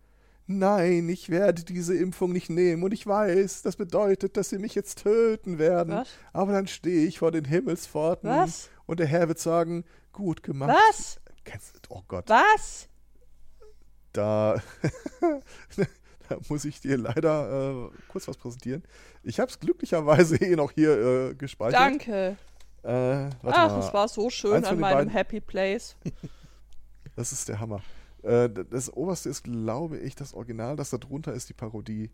[0.47, 4.75] Nein, ich werde diese Impfung nicht nehmen und ich weiß, das bedeutet, dass sie mich
[4.75, 5.93] jetzt töten werden.
[5.93, 6.09] Was?
[6.33, 8.71] Aber dann stehe ich vor den Himmelspforten Was?
[8.87, 10.77] und der Herr wird sagen, gut gemacht.
[10.89, 11.21] Was?
[11.45, 12.89] Kennst du, oh Gott, Was?
[14.17, 14.61] Da,
[16.29, 18.83] da muss ich dir leider äh, kurz was präsentieren.
[19.23, 21.81] Ich habe es glücklicherweise eh noch hier äh, gespeichert.
[21.81, 22.37] Danke.
[22.83, 23.79] Äh, warte Ach, mal.
[23.81, 25.97] es war so schön an meinem beiden- Happy Place.
[27.17, 27.81] Das ist der Hammer.
[28.23, 30.77] Äh, das oberste ist, glaube ich, das Original.
[30.77, 32.11] Das da drunter ist die Parodie.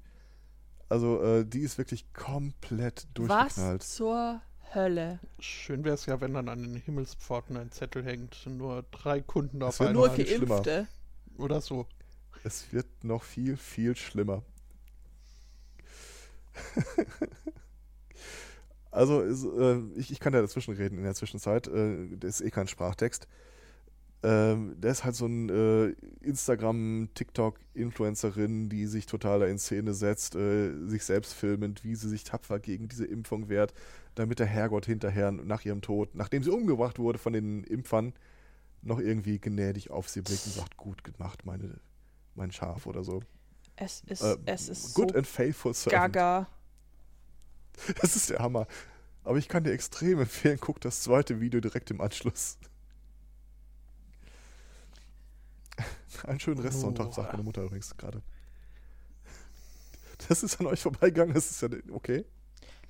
[0.88, 3.83] Also, äh, die ist wirklich komplett Was durchgeknallt.
[3.83, 4.41] zur
[4.73, 5.19] Hölle?
[5.41, 8.47] Schön wäre es ja, wenn dann an den Himmelspforten ein Zettel hängt.
[8.47, 10.07] Nur drei Kunden Das auf einmal.
[10.07, 10.62] Nur viel schlimmer.
[11.38, 11.87] Oder so.
[12.45, 14.42] Es wird noch viel, viel schlimmer.
[18.90, 21.68] also, es, äh, ich, ich kann da dazwischen reden in der Zwischenzeit.
[21.68, 23.29] Äh, das ist eh kein Sprachtext.
[24.25, 29.95] Ähm, der ist halt so ein äh, Instagram, TikTok-Influencerin, die sich total da in Szene
[29.95, 33.75] setzt, äh, sich selbst filmend, wie sie sich tapfer gegen diese Impfung wehrt,
[34.14, 38.12] damit der Herrgott hinterher nach ihrem Tod, nachdem sie umgebracht wurde von den Impfern,
[38.83, 41.79] noch irgendwie gnädig auf sie blickt und sagt, gut gemacht, meine,
[42.35, 43.23] mein Schaf oder so.
[43.77, 46.12] Es ist, Äh, es ist good so and faithful servant.
[46.14, 46.49] gaga.
[48.03, 48.66] Das ist der Hammer.
[49.25, 52.59] Aber ich kann dir extrem empfehlen, guck das zweite Video direkt im Anschluss.
[56.27, 57.12] Einen schönen Restsonntag, Oh.
[57.12, 58.23] sagt meine Mutter übrigens gerade.
[60.29, 62.25] Das ist an euch vorbeigegangen, das ist ja okay.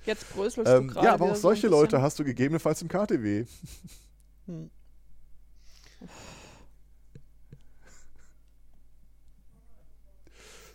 [0.05, 1.07] Jetzt bröselst Ähm, du gerade.
[1.07, 2.01] ja, aber auch so solche Leute bisschen.
[2.03, 3.45] hast du gegebenenfalls im KTW.
[4.47, 4.69] Hm.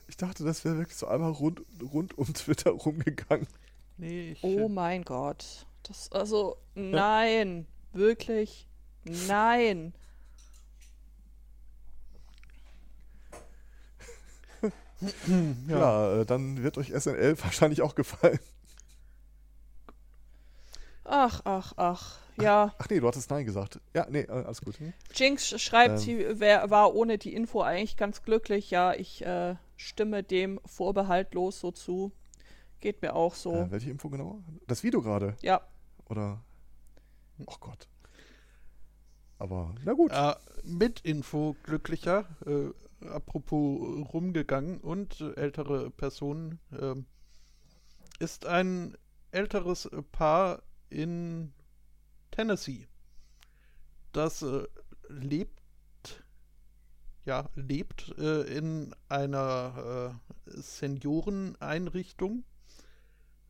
[0.08, 1.60] Ich dachte, das wäre wirklich so einmal rund,
[1.92, 3.46] rund um Twitter rumgegangen.
[3.98, 4.42] Nee, ich.
[4.42, 5.66] Oh mein Gott.
[5.82, 7.66] Das, also, nein.
[7.92, 8.66] Wirklich.
[9.04, 9.92] Nein.
[15.68, 15.78] ja.
[15.78, 18.38] Ja, äh, dann wird euch SNL wahrscheinlich auch gefallen.
[21.04, 22.18] Ach, ach, ach.
[22.40, 22.74] Ja.
[22.78, 23.80] Ach nee, du hattest Nein gesagt.
[23.94, 24.78] Ja, nee, äh, alles gut.
[25.14, 25.98] Jinx schreibt, Ähm.
[25.98, 28.70] sie wär, war ohne die Info eigentlich ganz glücklich.
[28.70, 32.12] Ja, ich äh, stimme dem vorbehaltlos so zu.
[32.80, 33.54] Geht mir auch so.
[33.54, 34.42] Äh, welche Info genau?
[34.66, 35.36] Das Video gerade?
[35.42, 35.60] ja.
[36.08, 36.42] Oder?
[37.46, 37.86] Oh Gott.
[39.38, 40.10] Aber, na gut.
[40.12, 47.06] Äh, mit Info glücklicher, äh, apropos rumgegangen und äh, ältere Personen, ähm,
[48.18, 48.96] ist ein
[49.30, 51.52] älteres Paar in
[52.38, 52.86] Tennessee.
[54.12, 54.62] Das äh,
[55.08, 55.60] lebt,
[57.24, 62.44] ja, lebt äh, in einer äh, Senioreneinrichtung.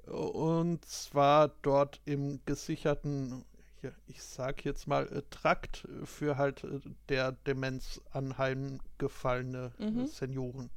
[0.07, 3.44] Und zwar dort im gesicherten,
[3.83, 10.07] ja, ich sag jetzt mal, äh, Trakt für halt äh, der Demenz anheimgefallene äh, Mhm.
[10.07, 10.70] Senioren.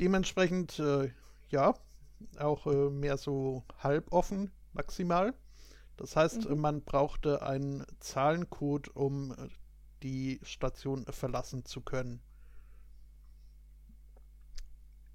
[0.00, 1.10] Dementsprechend, äh,
[1.50, 1.74] ja,
[2.38, 5.34] auch äh, mehr so halboffen maximal.
[5.96, 6.60] Das heißt, Mhm.
[6.60, 9.48] man brauchte einen Zahlencode, um äh,
[10.02, 12.22] die Station verlassen zu können.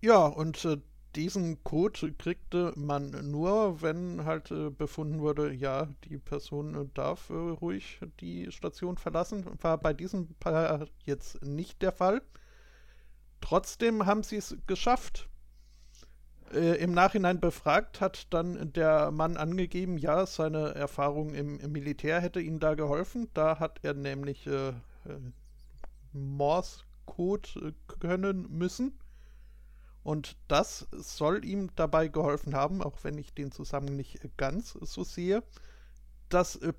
[0.02, 0.78] Ja, und äh,
[1.16, 7.30] diesen Code kriegte man nur, wenn halt äh, befunden wurde, ja, die Person äh, darf
[7.30, 9.46] äh, ruhig die Station verlassen.
[9.62, 12.22] War bei diesem Paar jetzt nicht der Fall.
[13.42, 15.28] Trotzdem haben sie es geschafft.
[16.54, 22.20] Äh, Im Nachhinein befragt hat dann der Mann angegeben, ja, seine Erfahrung im, im Militär
[22.20, 23.30] hätte ihm da geholfen.
[23.34, 24.74] Da hat er nämlich äh, äh,
[26.14, 29.00] Morse-Code äh, können müssen.
[30.04, 35.04] Und das soll ihm dabei geholfen haben, auch wenn ich den Zusammenhang nicht ganz so
[35.04, 35.44] sehe,
[36.30, 36.74] dass äh,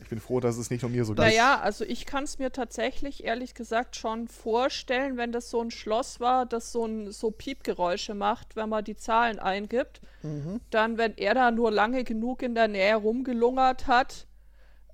[0.00, 1.24] Ich bin froh, dass es nicht nur mir so geht.
[1.24, 5.70] Naja, also ich kann es mir tatsächlich, ehrlich gesagt, schon vorstellen, wenn das so ein
[5.70, 10.00] Schloss war, das so, ein, so Piepgeräusche macht, wenn man die Zahlen eingibt.
[10.22, 10.60] Mhm.
[10.70, 14.26] Dann, wenn er da nur lange genug in der Nähe rumgelungert hat,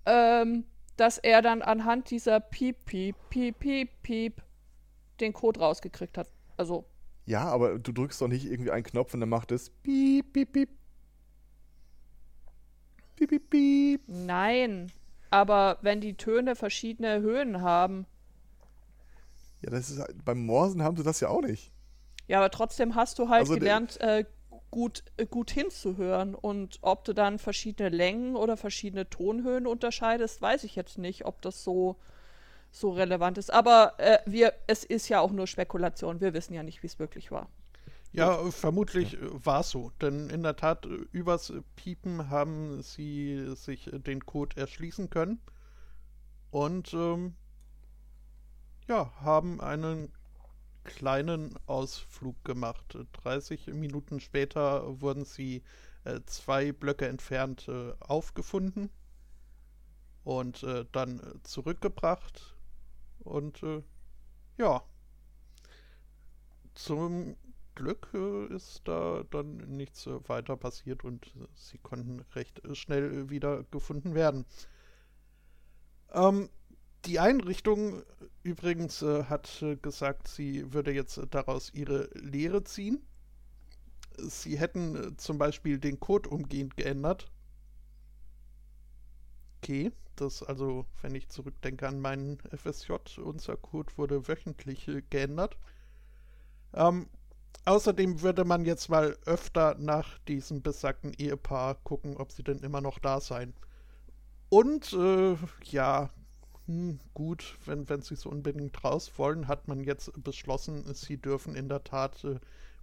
[0.07, 0.65] ähm,
[0.97, 4.43] dass er dann anhand dieser Piep, Piep, Piep, Piep, Piep
[5.21, 6.29] den Code rausgekriegt hat.
[6.57, 6.85] Also.
[7.27, 10.53] Ja, aber du drückst doch nicht irgendwie einen Knopf und dann macht es Piep, Piep,
[10.53, 10.71] Piep.
[13.17, 14.03] Piep, piep, piep.
[14.07, 14.91] Nein,
[15.31, 18.07] aber wenn die Töne verschiedene Höhen haben.
[19.63, 21.73] Ja, das ist beim Morsen haben sie das ja auch nicht.
[22.27, 24.25] Ja, aber trotzdem hast du halt also gelernt, äh,
[24.71, 26.35] gut, äh, gut hinzuhören.
[26.35, 31.43] Und ob du dann verschiedene Längen oder verschiedene Tonhöhen unterscheidest, weiß ich jetzt nicht, ob
[31.43, 31.97] das so,
[32.71, 33.53] so relevant ist.
[33.53, 36.21] Aber äh, wir, es ist ja auch nur Spekulation.
[36.21, 37.49] Wir wissen ja nicht, wie es wirklich war.
[38.15, 39.91] Ja, vermutlich war es so.
[40.01, 45.41] Denn in der Tat, übers Piepen haben sie sich den Code erschließen können.
[46.53, 47.35] Und ähm,
[48.87, 50.13] ja, haben einen
[50.85, 52.97] kleinen Ausflug gemacht.
[53.25, 55.65] 30 Minuten später wurden sie
[56.05, 58.91] äh, zwei Blöcke entfernt äh, aufgefunden
[60.23, 62.55] und äh, dann zurückgebracht.
[63.25, 63.83] Und äh,
[64.57, 64.85] ja,
[66.75, 67.37] zum
[67.75, 73.31] Glück äh, ist da dann nichts äh, weiter passiert und äh, sie konnten recht schnell
[73.31, 74.47] wieder gefunden werden.
[76.13, 76.49] Ähm,
[77.07, 78.03] die Einrichtung
[78.43, 83.03] übrigens äh, hat gesagt, sie würde jetzt daraus ihre Lehre ziehen.
[84.17, 87.31] Sie hätten äh, zum Beispiel den Code umgehend geändert.
[89.59, 95.59] Okay, das also, wenn ich zurückdenke an meinen FSJ, unser Code wurde wöchentlich äh, geändert.
[96.73, 97.09] Ähm,
[97.67, 102.83] Außerdem würde man jetzt mal öfter nach diesem besagten Ehepaar gucken, ob sie denn immer
[102.83, 103.55] noch da seien.
[104.51, 106.11] Und äh, ja,
[106.67, 111.55] hm, gut, wenn, wenn sie so unbedingt raus wollen, hat man jetzt beschlossen, sie dürfen
[111.55, 112.39] in der Tat äh,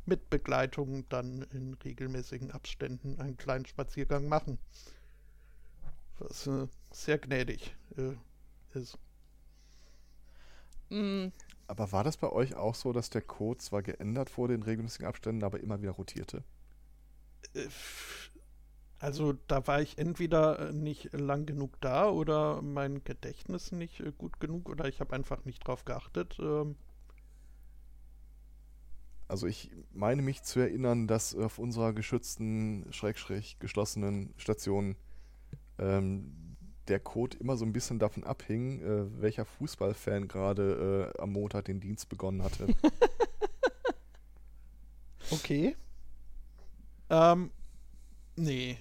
[0.05, 4.57] mit Begleitung dann in regelmäßigen Abständen einen kleinen Spaziergang machen.
[6.17, 8.15] Was äh, sehr gnädig äh,
[8.77, 8.97] ist.
[11.71, 15.07] Aber war das bei euch auch so, dass der Code zwar geändert wurde in regelmäßigen
[15.07, 16.43] Abständen, aber immer wieder rotierte?
[17.53, 17.69] Äh,
[18.99, 24.11] also da war ich entweder äh, nicht lang genug da oder mein Gedächtnis nicht äh,
[24.11, 26.35] gut genug oder ich habe einfach nicht drauf geachtet.
[26.41, 26.75] Ähm.
[29.29, 33.15] Also ich meine mich zu erinnern, dass auf unserer geschützten, schräg,
[33.61, 34.97] geschlossenen Station
[35.79, 36.35] ähm,
[36.91, 41.65] der Code immer so ein bisschen davon abhing, äh, welcher Fußballfan gerade äh, am Montag
[41.65, 42.67] den Dienst begonnen hatte.
[45.31, 45.77] okay.
[47.09, 47.49] Ähm,
[48.35, 48.77] nee.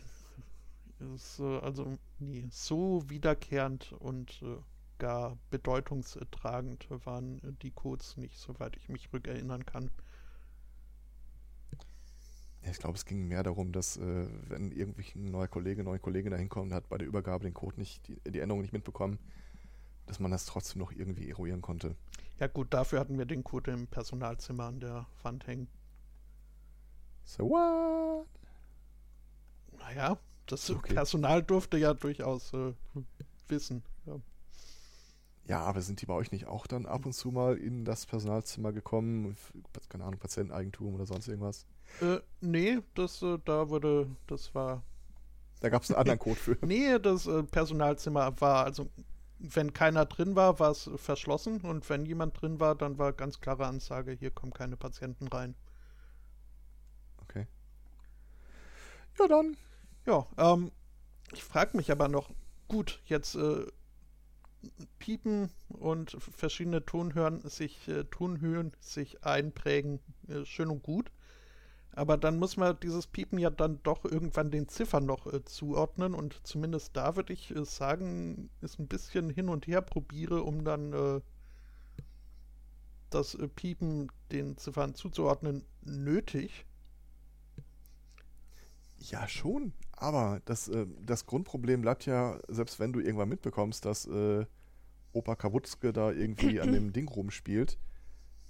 [1.15, 4.57] Ist, äh, also, nee, so wiederkehrend und äh,
[4.99, 9.89] gar bedeutungstragend waren die Codes nicht, soweit ich mich rückerinnern kann.
[12.63, 16.31] Ich glaube, es ging mehr darum, dass äh, wenn irgendwie ein neuer Kollege, neue Kollegin
[16.31, 19.19] da hinkommt, hat bei der Übergabe den Code nicht, die, die Änderung nicht mitbekommen,
[20.07, 21.97] dass man das trotzdem noch irgendwie eruieren konnte.
[22.39, 25.69] Ja gut, dafür hatten wir den Code im Personalzimmer an der Wand hängen.
[27.25, 28.27] So what?
[29.79, 30.95] Naja, das okay.
[30.95, 32.73] Personal durfte ja durchaus äh,
[33.49, 33.83] wissen.
[34.07, 34.21] Ja.
[35.47, 35.61] ja.
[35.61, 38.73] aber sind die bei euch nicht auch dann ab und zu mal in das Personalzimmer
[38.73, 39.37] gekommen?
[39.89, 41.67] Keine Ahnung, Patienteneigentum oder sonst irgendwas?
[42.01, 44.83] Äh, nee, das, äh, da wurde, das war.
[45.61, 46.59] Da gab es einen anderen Code für.
[46.67, 48.89] nee, das äh, Personalzimmer war, also
[49.39, 53.41] wenn keiner drin war, war es verschlossen und wenn jemand drin war, dann war ganz
[53.41, 55.55] klare Ansage, hier kommen keine Patienten rein.
[57.23, 57.47] Okay.
[59.19, 59.57] Ja, dann.
[60.07, 60.71] Ja, ähm,
[61.33, 62.31] ich frage mich aber noch,
[62.69, 63.67] gut, jetzt äh,
[64.99, 71.11] piepen und verschiedene Tonhören sich, äh, Tonhöhen sich einprägen, äh, schön und gut.
[71.93, 76.15] Aber dann muss man dieses Piepen ja dann doch irgendwann den Ziffern noch äh, zuordnen
[76.15, 80.65] und zumindest da würde ich äh, sagen, ist ein bisschen hin und her probiere, um
[80.65, 81.21] dann äh,
[83.11, 86.65] das äh, Piepen den Ziffern zuzuordnen, nötig.
[88.99, 89.73] Ja, schon.
[89.93, 94.47] Aber das, äh, das Grundproblem bleibt ja, selbst wenn du irgendwann mitbekommst, dass äh,
[95.13, 97.79] Opa Kawutzke da irgendwie an dem Ding rumspielt.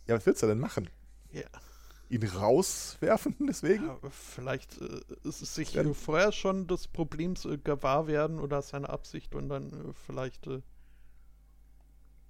[0.07, 0.91] Ja, was willst du denn machen?
[1.33, 1.49] Ja
[2.11, 3.87] ihn rauswerfen, deswegen?
[3.87, 5.85] Ja, vielleicht äh, ist es sich ja.
[5.95, 10.61] vorher schon des Problems äh, gewahr werden oder seine Absicht und dann äh, vielleicht äh,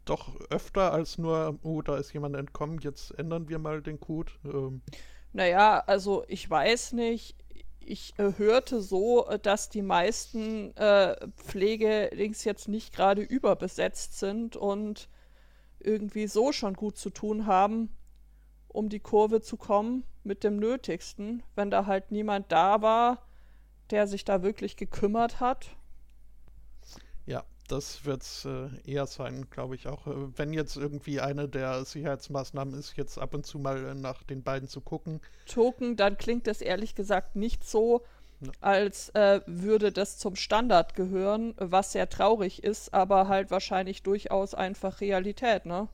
[0.04, 4.32] doch öfter als nur, oh, da ist jemand entkommen, jetzt ändern wir mal den Code.
[4.44, 4.82] Ähm.
[5.32, 7.36] Naja, also ich weiß nicht,
[7.80, 14.56] ich äh, hörte so, äh, dass die meisten äh, Pflegelings jetzt nicht gerade überbesetzt sind
[14.56, 15.08] und
[15.78, 17.90] irgendwie so schon gut zu tun haben,
[18.72, 23.26] um die Kurve zu kommen mit dem Nötigsten, wenn da halt niemand da war,
[23.90, 25.70] der sich da wirklich gekümmert hat.
[27.26, 30.06] Ja, das wird es äh, eher sein, glaube ich auch.
[30.06, 34.22] Äh, wenn jetzt irgendwie eine der Sicherheitsmaßnahmen ist, jetzt ab und zu mal äh, nach
[34.22, 35.20] den beiden zu gucken.
[35.46, 38.02] Token, dann klingt das ehrlich gesagt nicht so,
[38.40, 38.50] ja.
[38.60, 44.54] als äh, würde das zum Standard gehören, was sehr traurig ist, aber halt wahrscheinlich durchaus
[44.54, 45.88] einfach Realität, ne?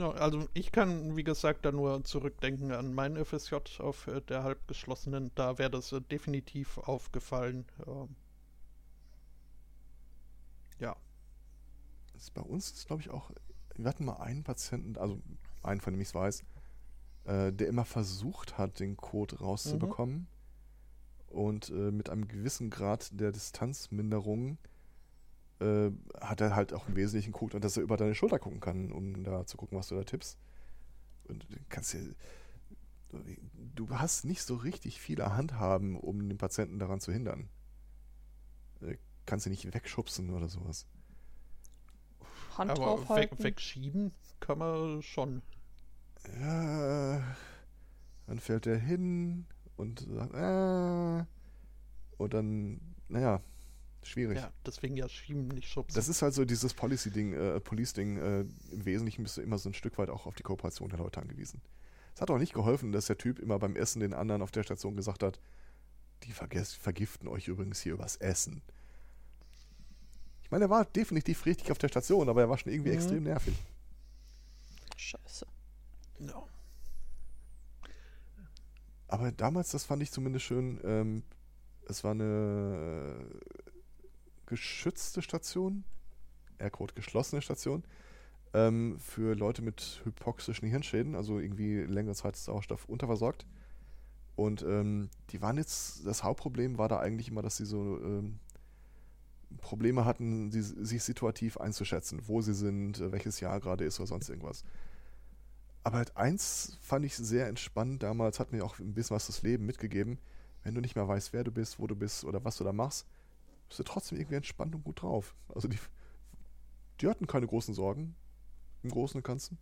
[0.00, 4.44] Ja, also ich kann, wie gesagt, da nur zurückdenken an mein FSJ auf äh, der
[4.44, 5.30] halbgeschlossenen.
[5.34, 7.66] Da wäre das äh, definitiv aufgefallen.
[7.86, 8.16] Ähm,
[10.78, 10.96] ja.
[12.14, 13.30] Das bei uns ist, glaube ich, auch.
[13.76, 15.20] Wir hatten mal einen Patienten, also
[15.62, 16.44] einen, von dem ich es weiß,
[17.24, 20.16] äh, der immer versucht hat, den Code rauszubekommen.
[20.16, 20.26] Mhm.
[21.28, 24.56] Und äh, mit einem gewissen Grad der Distanzminderung
[25.60, 25.90] äh,
[26.20, 28.92] hat er halt auch im Wesentlichen geguckt und dass er über deine Schulter gucken kann,
[28.92, 30.38] um da zu gucken, was du da tippst.
[31.28, 32.00] Und du kannst ja.
[33.74, 37.48] Du hast nicht so richtig viele Handhaben, um den Patienten daran zu hindern.
[38.82, 38.96] Äh,
[39.26, 40.86] kannst du nicht wegschubsen oder sowas.
[42.56, 45.42] Hand Aber weg, wegschieben kann man schon.
[46.40, 47.22] Ja,
[48.26, 49.46] dann fällt er hin
[49.76, 51.24] und sagt, äh,
[52.18, 53.40] und dann, naja,
[54.02, 54.38] schwierig.
[54.38, 55.94] Ja, deswegen ja schieben, nicht schubsen.
[55.94, 58.16] Das ist halt so dieses Policy-Ding, äh, Police-Ding.
[58.16, 60.98] Äh, Im Wesentlichen bist du immer so ein Stück weit auch auf die Kooperation der
[60.98, 61.60] Leute angewiesen.
[62.14, 64.62] Es hat auch nicht geholfen, dass der Typ immer beim Essen den anderen auf der
[64.62, 65.40] Station gesagt hat,
[66.24, 68.62] die vergiften euch übrigens hier übers Essen.
[70.42, 72.96] Ich meine, er war definitiv richtig auf der Station, aber er war schon irgendwie mhm.
[72.96, 73.54] extrem nervig.
[74.96, 75.46] Scheiße.
[76.18, 76.46] No.
[79.08, 81.22] Aber damals, das fand ich zumindest schön, ähm,
[81.88, 83.26] es war eine
[84.50, 85.84] geschützte Station,
[86.58, 87.84] Aircode geschlossene Station,
[88.52, 93.46] ähm, für Leute mit hypoxischen Hirnschäden, also irgendwie längere Zeit Sauerstoff unterversorgt.
[94.36, 98.40] Und ähm, die waren jetzt, das Hauptproblem war da eigentlich immer, dass sie so ähm,
[99.58, 104.08] Probleme hatten, die, sich situativ einzuschätzen, wo sie sind, äh, welches Jahr gerade ist oder
[104.08, 104.64] sonst irgendwas.
[105.84, 109.42] Aber halt eins fand ich sehr entspannt damals, hat mir auch ein bisschen was das
[109.42, 110.18] Leben mitgegeben.
[110.62, 112.72] Wenn du nicht mehr weißt, wer du bist, wo du bist oder was du da
[112.72, 113.06] machst,
[113.70, 115.34] bist du trotzdem irgendwie entspannt und gut drauf.
[115.48, 115.78] Also die,
[117.00, 118.16] die hatten keine großen Sorgen
[118.82, 119.58] im Großen und Ganzen.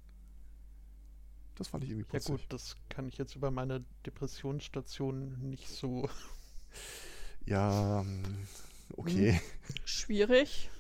[1.57, 2.29] Das fand ich irgendwie putzig.
[2.29, 6.09] Ja gut, das kann ich jetzt über meine Depressionsstation nicht so...
[7.45, 8.47] Ja, ähm,
[8.97, 9.33] okay.
[9.33, 9.41] Hm.
[9.85, 10.71] Schwierig.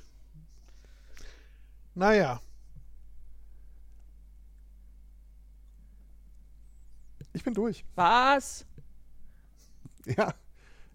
[1.94, 2.40] Naja.
[7.34, 7.84] Ich bin durch.
[7.94, 8.66] Was?
[10.06, 10.34] Ja.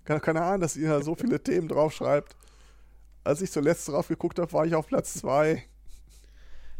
[0.06, 2.36] Keine, Ahnung, dass ihr so viele Themen draufschreibt.
[3.24, 5.64] Als ich zuletzt drauf geguckt habe, war ich auf Platz 2.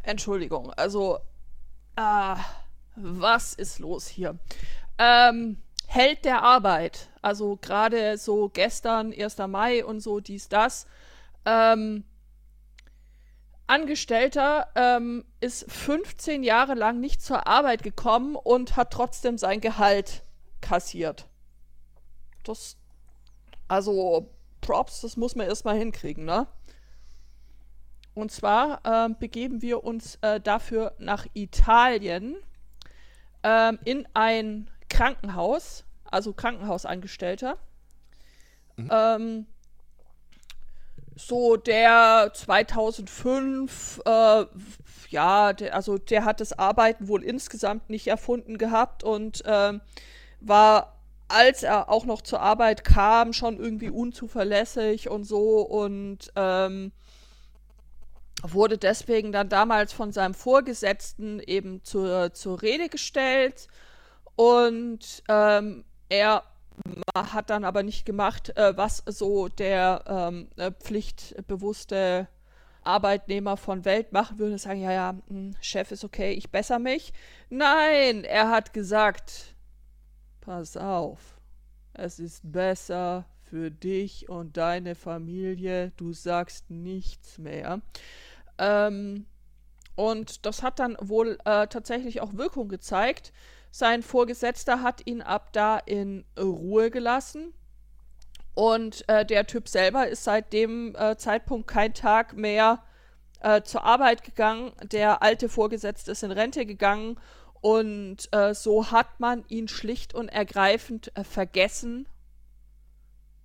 [0.02, 1.20] Entschuldigung, also,
[1.96, 2.36] äh,
[2.96, 4.38] was ist los hier?
[4.98, 5.58] Ähm,
[5.88, 9.38] Held der Arbeit, also gerade so gestern, 1.
[9.48, 10.88] Mai und so, dies, das.
[11.46, 12.04] Ähm,
[13.68, 20.24] Angestellter ähm, ist 15 Jahre lang nicht zur Arbeit gekommen und hat trotzdem sein Gehalt
[20.62, 21.28] kassiert.
[22.44, 22.76] Das
[23.74, 24.30] also
[24.62, 26.48] Props, das muss man erstmal hinkriegen, ne?
[28.14, 32.38] Und zwar äh, begeben wir uns äh, dafür nach Italien
[33.42, 37.58] äh, in ein Krankenhaus, also Krankenhausangestellter.
[38.78, 38.90] Mhm.
[38.92, 39.46] Ähm,
[41.16, 44.46] so der 2005, äh,
[45.10, 49.82] ja, der, also der hat das Arbeiten wohl insgesamt nicht erfunden gehabt und ähm,
[50.40, 51.03] war
[51.34, 56.92] als er auch noch zur Arbeit kam, schon irgendwie unzuverlässig und so und ähm,
[58.44, 63.68] wurde deswegen dann damals von seinem Vorgesetzten eben zur, zur Rede gestellt
[64.36, 66.44] und ähm, er
[67.16, 72.28] hat dann aber nicht gemacht, äh, was so der ähm, äh, pflichtbewusste
[72.84, 74.58] Arbeitnehmer von Welt machen würde.
[74.58, 77.14] Sagen, ja, ja, hm, Chef ist okay, ich besser mich.
[77.50, 79.53] Nein, er hat gesagt,
[80.44, 81.40] Pass auf,
[81.94, 87.80] es ist besser für dich und deine Familie, du sagst nichts mehr.
[88.58, 89.26] Ähm,
[89.96, 93.32] und das hat dann wohl äh, tatsächlich auch Wirkung gezeigt.
[93.72, 97.54] Sein Vorgesetzter hat ihn ab da in Ruhe gelassen.
[98.54, 102.84] Und äh, der Typ selber ist seit dem äh, Zeitpunkt kein Tag mehr
[103.40, 104.74] äh, zur Arbeit gegangen.
[104.92, 107.18] Der alte Vorgesetzte ist in Rente gegangen
[107.64, 112.08] und äh, so hat man ihn schlicht und ergreifend äh, vergessen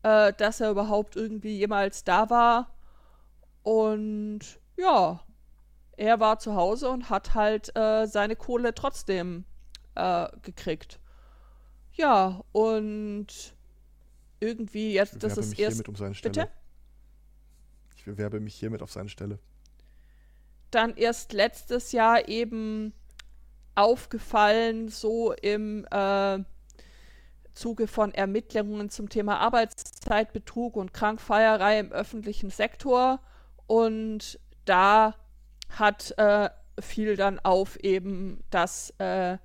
[0.03, 2.75] äh, dass er überhaupt irgendwie jemals da war.
[3.63, 4.41] Und
[4.77, 5.21] ja,
[5.97, 9.45] er war zu Hause und hat halt äh, seine Kohle trotzdem
[9.95, 11.01] äh, gekriegt.
[11.93, 13.27] Ja, und
[14.41, 15.89] irgendwie jetzt, das ist erst.
[15.89, 16.33] um seine Stelle.
[16.33, 16.49] Bitte?
[17.97, 19.39] Ich bewerbe mich hiermit auf seine Stelle.
[20.71, 22.93] dann erst letztes Jahr eben
[23.79, 26.39] aufgefallen, so im äh,
[27.55, 33.21] Zuge von Ermittlungen zum Thema Arbeitszeitbetrug und Krankfeierei im öffentlichen Sektor.
[33.67, 35.15] Und da
[35.71, 36.51] hat äh,
[36.81, 39.39] fiel dann auf eben, dass äh,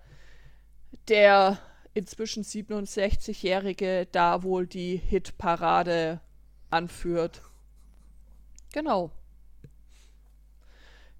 [1.07, 1.59] der
[1.93, 6.21] inzwischen 67-Jährige da wohl die Hitparade
[6.71, 7.41] anführt.
[8.73, 9.11] Genau.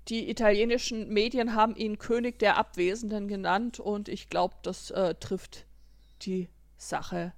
[0.09, 5.65] Die italienischen Medien haben ihn König der Abwesenden genannt und ich glaube, das äh, trifft
[6.23, 7.33] die Sache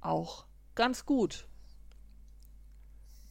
[0.00, 1.46] auch ganz gut.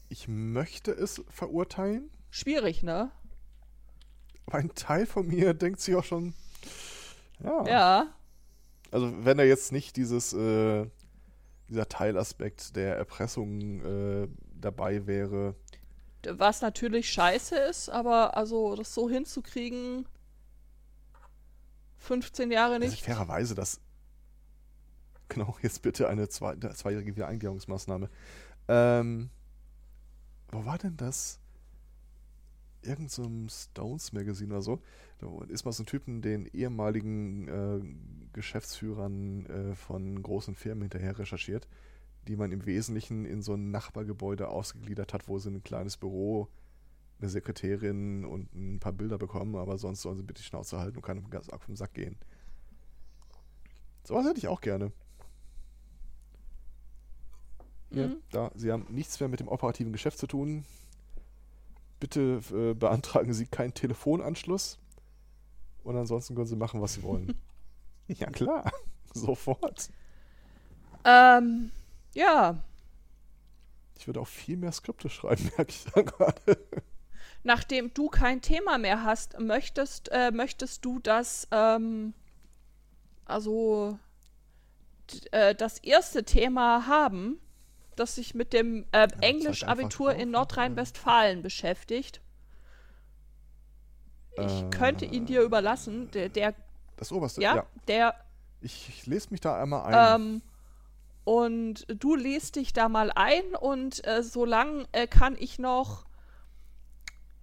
[0.10, 3.12] Ich möchte es verurteilen, Schwierig, ne?
[4.48, 6.34] aber ein Teil von mir denkt sich auch schon,
[7.44, 7.66] ja.
[7.68, 8.16] Ja.
[8.92, 10.86] Also wenn da jetzt nicht dieses, äh,
[11.70, 15.56] dieser Teilaspekt der Erpressung äh, dabei wäre,
[16.30, 20.06] Was natürlich scheiße ist, aber also das so hinzukriegen,
[21.98, 23.04] 15 Jahre also nicht.
[23.04, 23.80] fairerweise, das
[25.30, 28.10] genau, jetzt bitte eine zwei, zweijährige Wiedereingliederungsmaßnahme.
[28.68, 29.30] Ähm,
[30.52, 31.40] wo war denn das?
[32.82, 34.82] Irgend so ein Stones Magazine oder so.
[35.20, 37.82] Da ist mal so ein Typen den ehemaligen äh,
[38.34, 41.68] Geschäftsführern äh, von großen Firmen hinterher recherchiert,
[42.28, 46.48] die man im Wesentlichen in so ein Nachbargebäude ausgegliedert hat, wo sie ein kleines Büro,
[47.20, 50.98] eine Sekretärin und ein paar Bilder bekommen, aber sonst sollen sie bitte die Schnauze halten
[50.98, 52.18] und keinem ganz arg vom Sack gehen.
[54.04, 54.92] Sowas hätte ich auch gerne.
[57.92, 58.18] Ja, Mhm.
[58.32, 60.66] da, Sie haben nichts mehr mit dem operativen Geschäft zu tun.
[62.00, 64.80] Bitte äh, beantragen Sie keinen Telefonanschluss.
[65.84, 67.36] Und ansonsten können Sie machen, was Sie wollen.
[68.08, 68.72] ja, klar.
[69.14, 69.90] Sofort.
[71.06, 71.72] Ähm,
[72.14, 72.64] ja.
[73.98, 76.58] Ich würde auch viel mehr Skripte schreiben, merke ich da gerade.
[77.44, 82.14] Nachdem du kein Thema mehr hast, möchtest, äh, möchtest du das, ähm,
[83.26, 84.00] also
[85.32, 87.40] äh, das erste Thema haben,
[87.96, 92.22] das sich mit dem äh, zeig Englisch-Abitur in drauf, Nordrhein-Westfalen beschäftigt.
[94.36, 96.10] Ich könnte ihn dir überlassen.
[96.12, 96.56] Der, der
[96.98, 97.66] Das oberste, ja, ja.
[97.88, 98.16] der,
[98.62, 100.22] Ich, ich lese mich da einmal ein.
[100.22, 100.42] ähm,
[101.24, 106.06] und du liest dich da mal ein und äh, solange äh, kann ich noch.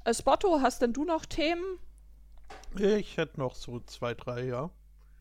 [0.05, 1.79] Äh, Spotto, hast denn du noch Themen?
[2.79, 4.71] Ich hätte noch so zwei, drei, ja.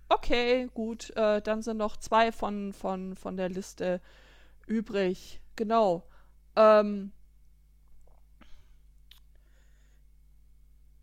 [0.09, 4.01] Okay, gut, äh, dann sind noch zwei von, von, von der Liste
[4.65, 5.39] übrig.
[5.55, 6.03] Genau.
[6.55, 7.11] Ähm,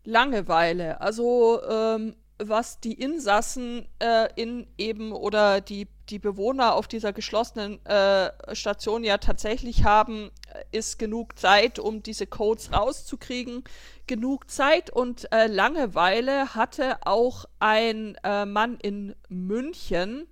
[0.03, 1.01] Langeweile.
[1.01, 7.83] Also, ähm, was die Insassen äh, in eben oder die, die Bewohner auf dieser geschlossenen
[7.85, 13.63] äh, Station ja tatsächlich haben, äh, ist genug Zeit, um diese Codes rauszukriegen.
[14.05, 20.27] Genug Zeit und äh, Langeweile hatte auch ein äh, Mann in München.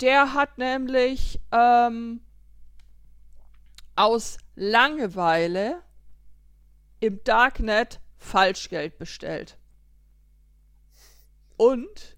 [0.00, 2.20] Der hat nämlich ähm,
[3.96, 5.82] aus Langeweile
[7.00, 9.56] im Darknet Falschgeld bestellt.
[11.60, 12.16] Und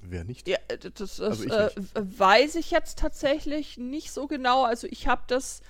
[0.00, 0.46] Wer nicht?
[0.46, 4.64] ja, äh, das, das Also äh, weiß ich jetzt tatsächlich nicht so genau.
[4.64, 5.62] Also ich habe das,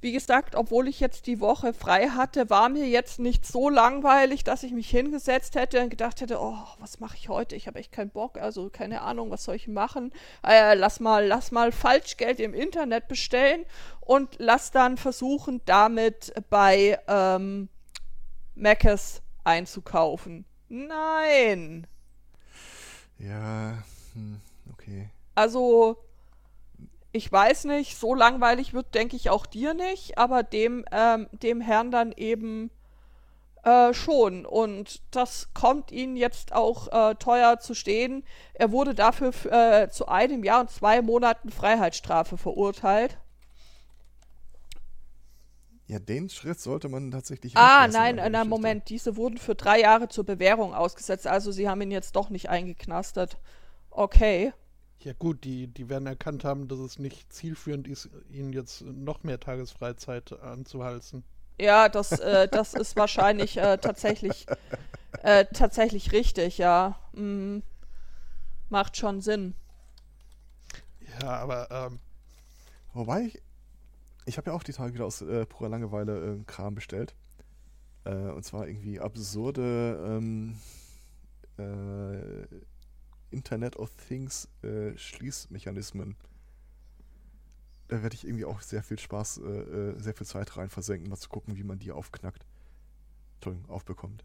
[0.00, 4.44] wie gesagt, obwohl ich jetzt die Woche frei hatte, war mir jetzt nicht so langweilig,
[4.44, 7.54] dass ich mich hingesetzt hätte und gedacht hätte, oh, was mache ich heute?
[7.54, 10.10] Ich habe echt keinen Bock, also keine Ahnung, was soll ich machen?
[10.42, 13.66] Äh, lass mal, lass mal Falschgeld im Internet bestellen
[14.00, 17.68] und lass dann versuchen, damit bei ähm,
[18.54, 20.46] Maccas einzukaufen.
[20.68, 21.86] Nein.
[23.18, 23.82] Ja,
[24.14, 24.40] hm,
[24.72, 25.08] okay.
[25.34, 25.96] Also,
[27.12, 31.60] ich weiß nicht, so langweilig wird, denke ich, auch dir nicht, aber dem, ähm, dem
[31.60, 32.70] Herrn dann eben
[33.64, 34.46] äh, schon.
[34.46, 38.24] Und das kommt ihnen jetzt auch äh, teuer zu stehen.
[38.54, 43.18] Er wurde dafür äh, zu einem Jahr und zwei Monaten Freiheitsstrafe verurteilt.
[45.88, 47.56] Ja, den Schritt sollte man tatsächlich.
[47.56, 48.48] Ah, nein, na, Geschichte.
[48.48, 52.28] Moment, diese wurden für drei Jahre zur Bewährung ausgesetzt, also sie haben ihn jetzt doch
[52.28, 53.38] nicht eingeknastet.
[53.90, 54.52] Okay.
[55.00, 59.22] Ja gut, die, die werden erkannt haben, dass es nicht zielführend ist, ihnen jetzt noch
[59.22, 61.24] mehr Tagesfreizeit anzuhalsen.
[61.58, 64.46] Ja, das, äh, das ist wahrscheinlich äh, tatsächlich,
[65.22, 66.98] äh, tatsächlich richtig, ja.
[67.12, 67.62] Mhm.
[68.68, 69.54] Macht schon Sinn.
[71.22, 71.98] Ja, aber ähm,
[72.98, 73.40] Wobei, ich,
[74.28, 77.14] ich habe ja auch die Tage wieder aus äh, purer Langeweile äh, Kram bestellt.
[78.04, 80.56] Äh, und zwar irgendwie absurde ähm,
[81.58, 82.46] äh,
[83.30, 86.14] Internet of Things äh, Schließmechanismen.
[87.88, 91.16] Da werde ich irgendwie auch sehr viel Spaß, äh, sehr viel Zeit rein versenken, mal
[91.16, 92.44] zu gucken, wie man die aufknackt.
[93.36, 94.24] Entschuldigung, aufbekommt.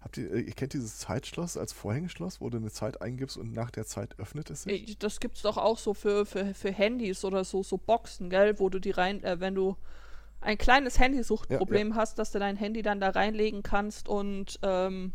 [0.00, 3.52] Habt ihr, äh, ihr kennt dieses Zeitschloss als Vorhängeschloss, wo du eine Zeit eingibst und
[3.52, 4.98] nach der Zeit öffnet es sich?
[4.98, 8.68] Das gibt's doch auch so für, für, für Handys oder so, so Boxen, gell, wo
[8.68, 9.76] du die rein, äh, wenn du
[10.40, 15.12] ein kleines Handysuchtproblem hast, dass du dein Handy dann da reinlegen kannst und ähm,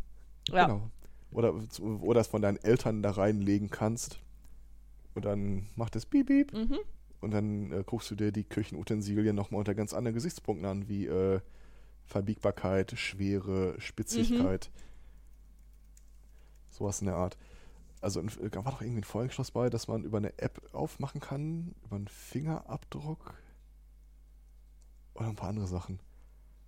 [0.50, 0.66] ja.
[0.66, 0.90] Genau.
[1.32, 1.54] Oder,
[2.02, 4.20] oder es von deinen Eltern da reinlegen kannst.
[5.16, 6.54] Und dann macht es Piep, Piep.
[6.54, 6.78] Mhm.
[7.22, 11.08] Und dann äh, guckst du dir die Küchenutensilien nochmal unter ganz anderen Gesichtspunkten an, wie
[11.08, 11.40] äh,
[12.06, 14.72] Verbiegbarkeit, Schwere, Spitzigkeit.
[16.72, 17.38] Sowas in der Art.
[18.02, 20.62] Also ein- äh, da war doch irgendwie ein Vorhängeschloss bei, dass man über eine App
[20.74, 23.34] aufmachen kann, über einen Fingerabdruck
[25.14, 26.00] oder ein paar andere Sachen.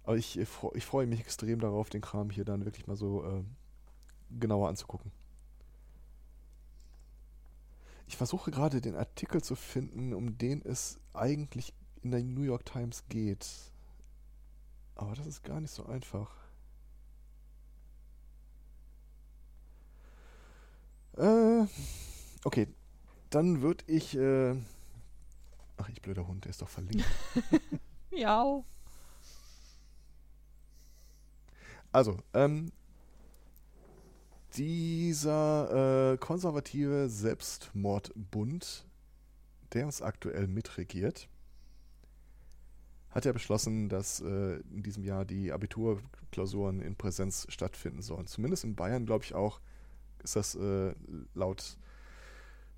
[0.04, 3.24] Aber ich, äh, ich freue mich extrem darauf, den Kram hier dann wirklich mal so
[3.26, 3.44] äh,
[4.40, 5.12] genauer anzugucken.
[8.08, 11.74] Ich versuche gerade den Artikel zu finden, um den es eigentlich
[12.04, 13.48] in der New York Times geht.
[14.96, 16.32] Aber das ist gar nicht so einfach.
[21.18, 21.66] Äh,
[22.44, 22.68] okay,
[23.30, 24.16] dann würde ich.
[24.18, 24.56] Äh,
[25.78, 27.06] ach, ich blöder Hund, der ist doch verlinkt.
[28.12, 28.64] Ja.
[31.92, 32.72] Also, ähm,
[34.56, 38.86] dieser äh, konservative Selbstmordbund,
[39.74, 41.28] der uns aktuell mitregiert,
[43.16, 48.28] hat ja beschlossen, dass äh, in diesem Jahr die Abiturklausuren in Präsenz stattfinden sollen.
[48.28, 49.62] Zumindest in Bayern, glaube ich auch,
[50.22, 50.94] ist das äh,
[51.34, 51.78] laut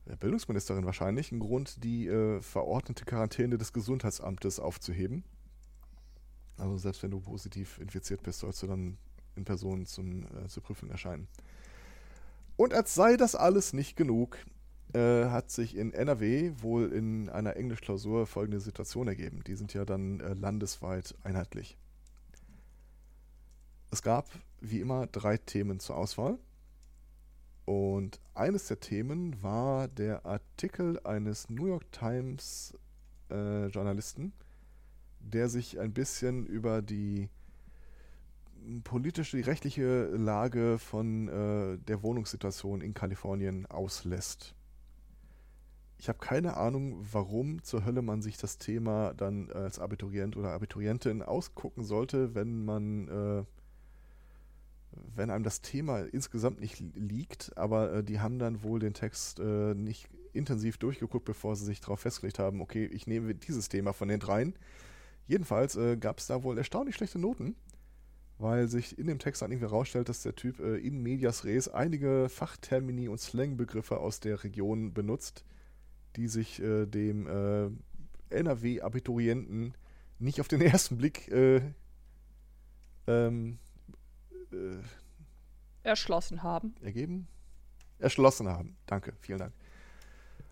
[0.06, 5.24] der Bildungsministerin wahrscheinlich ein Grund, die äh, verordnete Quarantäne des Gesundheitsamtes aufzuheben.
[6.58, 8.98] Also selbst wenn du positiv infiziert bist, sollst du dann
[9.36, 11.28] in Person zum, äh, zur Prüfung erscheinen.
[12.58, 14.38] Und als sei das alles nicht genug,
[14.94, 19.44] äh, hat sich in NRW wohl in einer Englischklausur folgende Situation ergeben.
[19.46, 21.78] Die sind ja dann äh, landesweit einheitlich.
[23.92, 24.30] Es gab
[24.60, 26.38] wie immer drei Themen zur Auswahl.
[27.66, 32.74] Und eines der Themen war der Artikel eines New York Times
[33.30, 34.32] äh, Journalisten,
[35.20, 37.30] der sich ein bisschen über die
[38.84, 44.56] politische, die rechtliche Lage von äh, der Wohnungssituation in Kalifornien auslässt.
[46.00, 50.52] Ich habe keine Ahnung, warum zur Hölle man sich das Thema dann als Abiturient oder
[50.52, 53.44] Abiturientin ausgucken sollte, wenn man, äh,
[55.16, 59.40] wenn einem das Thema insgesamt nicht liegt, aber äh, die haben dann wohl den Text
[59.40, 63.92] äh, nicht intensiv durchgeguckt, bevor sie sich darauf festgelegt haben, okay, ich nehme dieses Thema
[63.92, 64.54] von den dreien.
[65.28, 67.56] Jedenfalls äh, gab es da wohl erstaunlich schlechte Noten,
[68.38, 71.68] weil sich in dem Text dann irgendwie herausstellt, dass der Typ äh, in medias res
[71.68, 75.44] einige Fachtermini und Slangbegriffe aus der Region benutzt,
[76.18, 77.70] die sich äh, dem äh,
[78.36, 79.74] NRW-Abiturienten
[80.20, 81.62] nicht auf den ersten Blick äh,
[83.08, 83.60] ähm,
[84.52, 84.78] äh,
[85.84, 86.76] Erschlossen haben.
[86.82, 87.28] ergeben?
[88.00, 88.76] Erschlossen haben.
[88.86, 89.54] Danke, vielen Dank.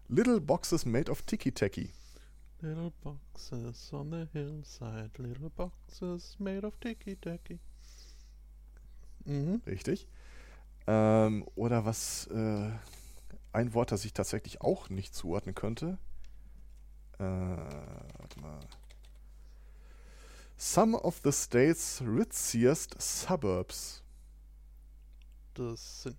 [0.07, 1.91] Little boxes made of Tiki-Taki.
[2.61, 7.59] Little boxes on the hillside, little boxes made of ticky-tacky.
[9.26, 9.61] Mhm.
[9.66, 10.07] Richtig.
[10.88, 12.70] Ähm, oder was, äh,
[13.56, 15.97] ein Wort, das ich tatsächlich auch nicht zuordnen könnte.
[17.18, 18.60] Äh, warte mal.
[20.58, 24.03] Some of the state's ritziest suburbs.
[25.53, 26.18] Das sind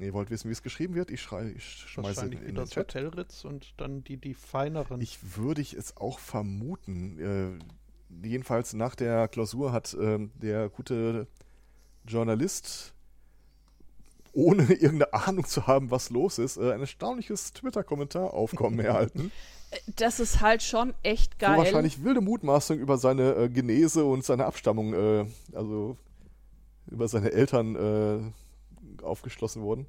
[0.00, 1.10] Ihr wollt wissen, wie es geschrieben wird?
[1.10, 2.88] Ich, schrei, ich schmeiße in, wahrscheinlich in den das Chat.
[2.88, 5.00] Hotel Ritz und dann die, die feineren.
[5.00, 7.60] Ich würde ich es auch vermuten.
[8.20, 11.28] Äh, jedenfalls nach der Klausur hat ähm, der gute
[12.06, 12.93] Journalist,
[14.34, 19.30] ohne irgendeine Ahnung zu haben, was los ist, äh, ein erstaunliches Twitter-Kommentar aufkommen erhalten.
[19.96, 21.58] Das ist halt schon echt Wo geil.
[21.58, 25.96] wahrscheinlich wilde Mutmaßung über seine äh, Genese und seine Abstammung, äh, also
[26.86, 29.88] über seine Eltern äh, aufgeschlossen wurden.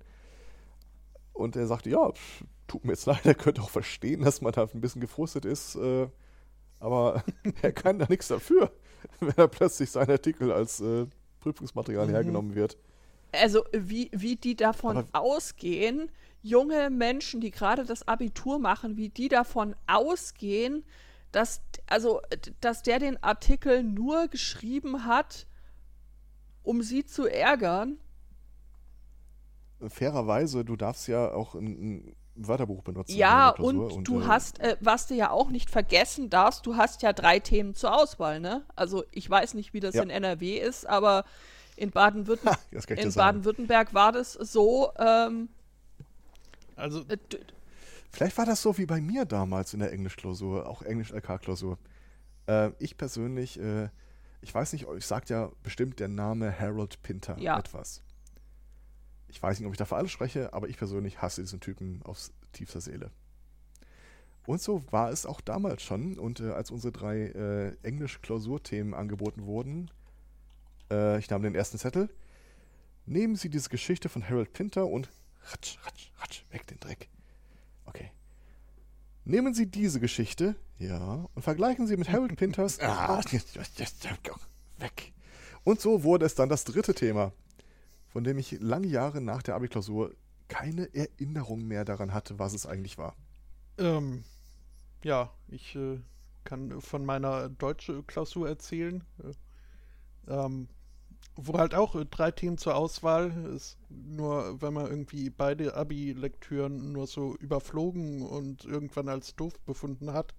[1.34, 2.12] Und er sagte, ja,
[2.68, 5.76] tut mir jetzt leid, er könnte auch verstehen, dass man da ein bisschen gefrustet ist,
[5.76, 6.08] äh,
[6.80, 7.24] aber
[7.62, 8.72] er kann da nichts dafür,
[9.20, 11.06] wenn er plötzlich sein Artikel als äh,
[11.42, 12.12] Prüfungsmaterial Mhm.
[12.12, 12.76] hergenommen wird.
[13.42, 16.12] Also wie, wie die davon Aber- ausgehen,
[16.42, 20.84] junge Menschen, die gerade das Abitur machen, wie die davon ausgehen,
[21.32, 22.22] dass, also,
[22.62, 25.48] dass der den Artikel nur geschrieben hat,
[26.64, 27.98] um sie zu ärgern.
[29.88, 33.10] Fairerweise, du darfst ja auch in, in, Wörterbuch benutzt.
[33.12, 36.66] in Ja, Klausur und, du äh, hast, äh, was du ja auch nicht vergessen darfst,
[36.66, 38.66] du hast ja drei Themen zur Auswahl, ne?
[38.76, 40.04] Also ich weiß nicht, wie das Ja.
[40.04, 41.24] in NRW ist, aber
[41.76, 42.60] in Baden-Württemberg.
[43.16, 45.50] Baden-Württemberg war das so, ähm,
[46.76, 47.18] Also, äh,
[48.12, 51.78] Vielleicht war das so wie bei mir damals in der Englischklausur, auch Englisch-LK-Klausur.
[52.48, 53.90] Äh, ich persönlich, äh,
[54.40, 57.60] ich weiß nicht, euch sagt ja bestimmt der Name Harold Pinter Ja.
[57.60, 58.02] etwas.
[59.28, 62.02] Ich weiß nicht, ob ich da für alle spreche, aber ich persönlich hasse diesen Typen
[62.04, 63.12] aus tiefster Seele.
[64.46, 66.18] Und so war es auch damals schon.
[66.18, 69.92] Und äh, als unsere drei äh, Englisch-Klausurthemen angeboten wurden,
[70.92, 72.10] äh, ich nahm den ersten Zettel,
[73.06, 75.10] nehmen Sie diese Geschichte von Harold Pinter und
[75.52, 77.10] ratsch, ratsch, ratsch, weg den Dreck.
[77.86, 78.12] Okay.
[79.24, 82.80] Nehmen Sie diese Geschichte, ja, und vergleichen Sie mit Harold Pinters.
[82.82, 83.22] Ah,
[84.78, 85.14] weg.
[85.64, 87.32] Und so wurde es dann das dritte Thema,
[88.08, 90.14] von dem ich lange Jahre nach der Abi-Klausur
[90.48, 93.16] keine Erinnerung mehr daran hatte, was es eigentlich war.
[93.78, 94.24] ähm,
[95.04, 96.00] ja, ich äh,
[96.44, 99.04] kann von meiner deutsche Klausur erzählen.
[100.28, 100.68] Äh, ähm,
[101.38, 103.78] wo halt auch drei Themen zur Auswahl ist.
[103.90, 110.34] Nur wenn man irgendwie beide Abi-Lektüren nur so überflogen und irgendwann als doof befunden hat,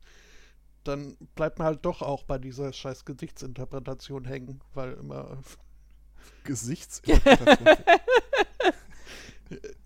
[0.84, 5.39] dann bleibt man halt doch auch bei dieser scheiß Gesichtsinterpretation hängen, weil immer
[6.45, 7.76] Gesichtsinterpretation.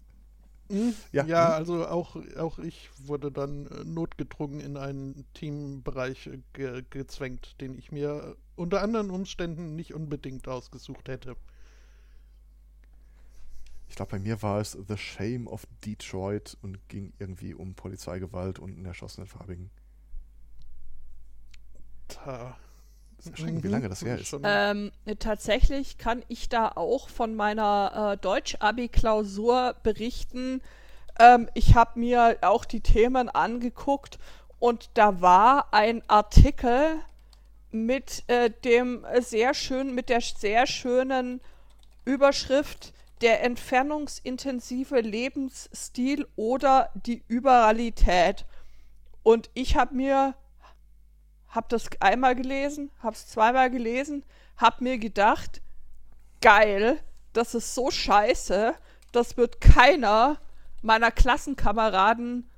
[0.70, 0.94] Hm?
[1.12, 1.54] Ja, Ja, hm.
[1.56, 7.74] also auch, auch ich wurde dann äh, notgedrungen in einen Teambereich äh, ge gezwängt, den
[7.76, 11.36] ich mir unter anderen Umständen nicht unbedingt ausgesucht hätte.
[13.88, 18.58] ich glaube, bei mir war es The Shame of Detroit und ging irgendwie um Polizeigewalt
[18.60, 19.70] und einen erschossenen Farbigen.
[22.08, 22.56] Da.
[23.20, 24.34] Das ist erschreckend, wie lange das her ist.
[24.44, 30.62] Ähm, tatsächlich kann ich da auch von meiner äh, Deutsch-Abi-Klausur berichten.
[31.18, 34.18] Ähm, ich habe mir auch die Themen angeguckt
[34.58, 36.96] und da war ein Artikel
[37.70, 41.42] mit äh, dem sehr schön, mit der sehr schönen
[42.06, 48.46] Überschrift der entfernungsintensive Lebensstil oder die Überrealität.
[49.22, 50.34] Und ich habe mir,
[51.50, 54.24] habe das einmal gelesen, habe es zweimal gelesen,
[54.56, 55.60] habe mir gedacht,
[56.40, 57.00] geil,
[57.32, 58.74] das ist so scheiße,
[59.12, 60.40] das wird keiner
[60.82, 62.48] meiner Klassenkameraden,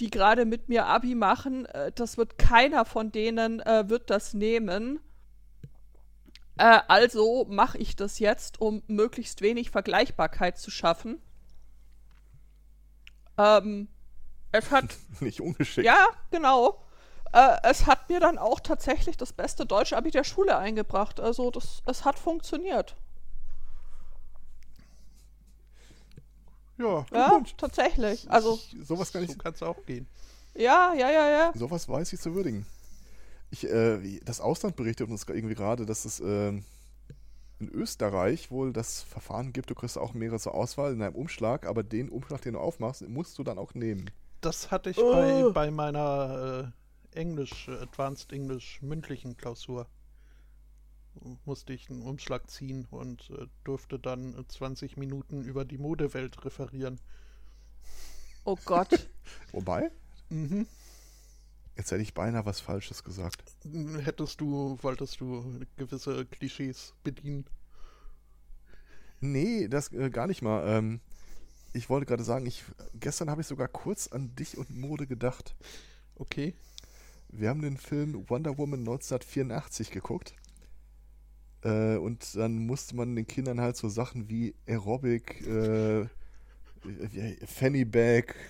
[0.00, 4.32] die gerade mit mir Abi machen, äh, das wird keiner von denen äh, wird das
[4.32, 5.00] nehmen.
[6.56, 11.20] Äh, also mache ich das jetzt, um möglichst wenig Vergleichbarkeit zu schaffen.
[13.36, 13.88] Ähm,
[14.52, 15.86] es hat Nicht ungeschickt.
[15.86, 16.82] ja, genau.
[17.32, 21.20] Äh, es hat mir dann auch tatsächlich das beste Deutsch-Abi der Schule eingebracht.
[21.20, 22.96] Also das, es hat funktioniert.
[26.78, 28.30] ja, Ja, tatsächlich.
[28.30, 30.06] Also, Sowas kann ich, so kann es auch gehen.
[30.54, 31.52] ja, ja, ja, ja.
[31.54, 32.66] sowas weiß ich zu würdigen.
[33.50, 36.64] Ich, äh, das Ausland berichtet uns irgendwie gerade, dass es ähm,
[37.58, 41.66] in Österreich wohl das Verfahren gibt, du kriegst auch mehrere zur Auswahl in einem Umschlag,
[41.66, 44.10] aber den Umschlag, den du aufmachst, musst du dann auch nehmen.
[44.40, 45.12] Das hatte ich Oh.
[45.12, 46.79] bei, bei meiner äh,
[47.16, 49.88] Englisch, äh, Advanced English mündlichen Klausur.
[51.44, 56.44] Musste ich einen Umschlag ziehen und äh, durfte dann äh, 20 Minuten über die Modewelt
[56.44, 57.00] referieren.
[58.44, 59.08] Oh Gott.
[59.52, 59.90] Wobei,
[60.30, 60.66] Mhm.
[61.76, 63.42] jetzt hätte ich beinahe was Falsches gesagt.
[64.04, 67.46] Hättest du, wolltest du gewisse Klischees bedienen?
[69.20, 70.66] Nee, das äh, gar nicht mal.
[70.66, 71.00] Ähm,
[71.72, 75.56] ich wollte gerade sagen, ich, gestern habe ich sogar kurz an dich und Mode gedacht.
[76.16, 76.54] Okay.
[77.32, 80.34] Wir haben den Film Wonder Woman 1984 geguckt.
[81.62, 86.06] Äh, und dann musste man den Kindern halt so Sachen wie Aerobic, äh,
[86.84, 87.84] wie- Fanny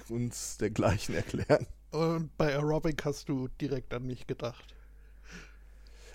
[0.09, 1.67] und dergleichen erklären.
[1.93, 4.75] Und bei Aerobic hast du direkt an mich gedacht.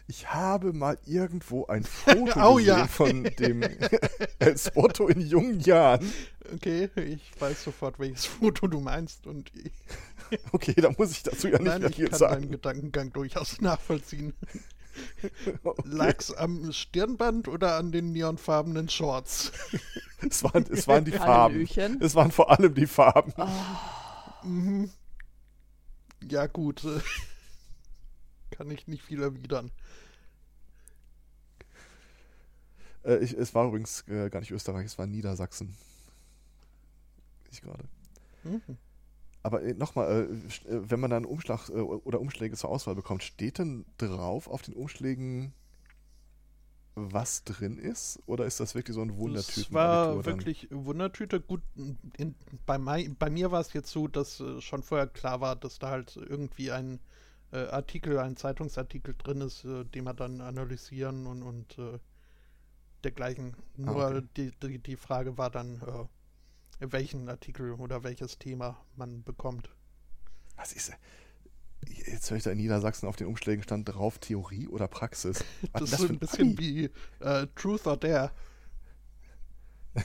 [0.07, 2.87] Ich habe mal irgendwo ein Foto Oh gesehen ja.
[2.87, 3.63] von dem
[4.39, 6.13] El Spotto in jungen Jahren.
[6.53, 9.71] Okay, ich weiß sofort, welches Foto du meinst und ich,
[10.51, 12.51] Okay, da muss ich dazu ja nicht nein, mehr ich viel kann deinen sagen.
[12.51, 14.33] Gedankengang durchaus nachvollziehen.
[15.63, 15.81] Okay.
[15.83, 19.51] Lag's am Stirnband oder an den neonfarbenen Shorts?
[20.29, 21.55] Es waren, es waren die Farben.
[21.55, 22.01] Hallöchen.
[22.01, 23.33] Es waren vor allem die Farben.
[24.43, 24.89] Mhm.
[26.29, 26.81] Ja, gut.
[28.57, 29.71] Kann ich nicht viel erwidern.
[33.03, 35.75] Äh, ich, es war übrigens äh, gar nicht Österreich, es war Niedersachsen.
[37.51, 37.83] Ich gerade.
[38.43, 38.77] Mhm.
[39.43, 40.29] Aber äh, nochmal,
[40.67, 44.47] äh, äh, wenn man dann einen Umschlag oder Umschläge zur Auswahl bekommt, steht denn drauf
[44.47, 45.53] auf den Umschlägen
[46.97, 48.23] was drin ist?
[48.25, 49.63] Oder ist das wirklich so ein Wundertüten?
[49.63, 51.41] Es war wirklich Wundertüte.
[51.41, 52.35] Gut, in,
[52.65, 56.15] bei, bei, mir war es jetzt so, dass schon vorher klar war, dass da halt
[56.15, 56.99] irgendwie ein
[57.55, 61.99] äh, Artikel, ein Zeitungsartikel drin ist, äh, den wir dann analysieren und, und äh,
[63.03, 63.55] dergleichen.
[63.77, 64.27] Ah, Nur okay.
[64.35, 69.69] die, die, die, Frage war dann, äh, welchen Artikel oder welches Thema man bekommt.
[70.57, 70.91] Was ist
[71.87, 75.43] Jetzt höre ich da in Niedersachsen auf den Umschlägen stand drauf Theorie oder Praxis.
[75.71, 76.91] Was das ist so ein bisschen Abi?
[77.21, 78.31] wie äh, Truth or Dare.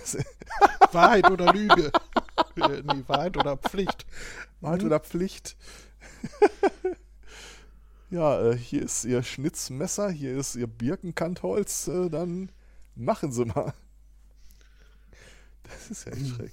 [0.92, 1.90] Wahrheit oder Lüge.
[2.56, 4.06] Äh, nee, Wahrheit oder Pflicht.
[4.60, 4.86] Wahrheit mhm.
[4.86, 5.56] oder Pflicht.
[8.10, 12.50] ja, äh, hier ist Ihr Schnitzmesser, hier ist Ihr Birkenkantholz, äh, dann
[12.94, 13.72] machen Sie mal.
[15.62, 16.34] Das ist ja echt mhm.
[16.34, 16.52] schräg.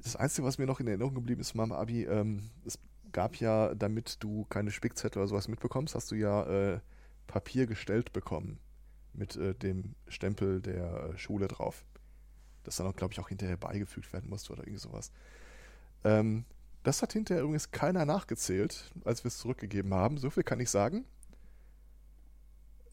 [0.00, 2.78] Das Einzige, was mir noch in Erinnerung geblieben ist, Mama Abi, ähm, es
[3.12, 6.80] gab ja, damit du keine Spickzettel oder sowas mitbekommst, hast du ja äh,
[7.26, 8.58] Papier gestellt bekommen
[9.12, 11.84] mit äh, dem Stempel der äh, Schule drauf.
[12.64, 15.10] Das dann auch, glaube ich, auch hinterher beigefügt werden musste oder irgend sowas.
[16.04, 16.44] Ähm,
[16.82, 20.18] das hat hinterher übrigens keiner nachgezählt, als wir es zurückgegeben haben.
[20.18, 21.04] So viel kann ich sagen.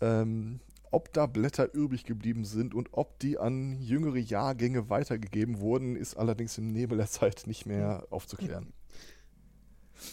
[0.02, 0.60] Ähm,
[0.92, 6.16] ob da Blätter übrig geblieben sind und ob die an jüngere Jahrgänge weitergegeben wurden, ist
[6.18, 8.74] allerdings im Nebel der Zeit nicht mehr aufzuklären.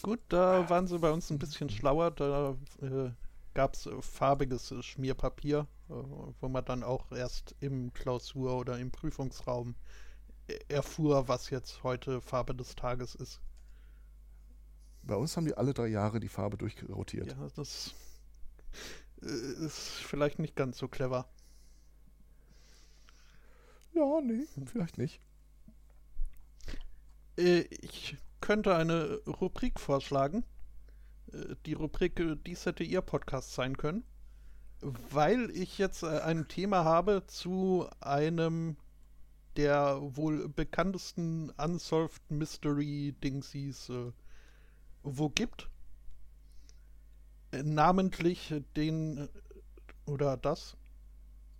[0.01, 2.11] Gut, da waren sie bei uns ein bisschen schlauer.
[2.11, 3.11] Da äh,
[3.53, 5.93] gab es äh, farbiges Schmierpapier, äh,
[6.41, 9.75] wo man dann auch erst im Klausur- oder im Prüfungsraum
[10.47, 13.41] äh, erfuhr, was jetzt heute Farbe des Tages ist.
[15.07, 17.27] Bei uns haben die alle drei Jahre die Farbe durchrotiert.
[17.27, 17.95] Ja, das
[19.21, 21.27] äh, ist vielleicht nicht ganz so clever.
[23.93, 25.21] Ja, nee, vielleicht nicht.
[27.37, 30.43] Ich könnte eine Rubrik vorschlagen.
[31.31, 34.03] Äh, die Rubrik, äh, dies hätte Ihr Podcast sein können.
[34.81, 38.77] Weil ich jetzt äh, ein Thema habe zu einem
[39.55, 44.11] der wohl bekanntesten Unsolved Mystery Dingsies äh,
[45.09, 45.69] wo gibt.
[47.51, 49.29] namentlich den
[50.05, 50.77] oder das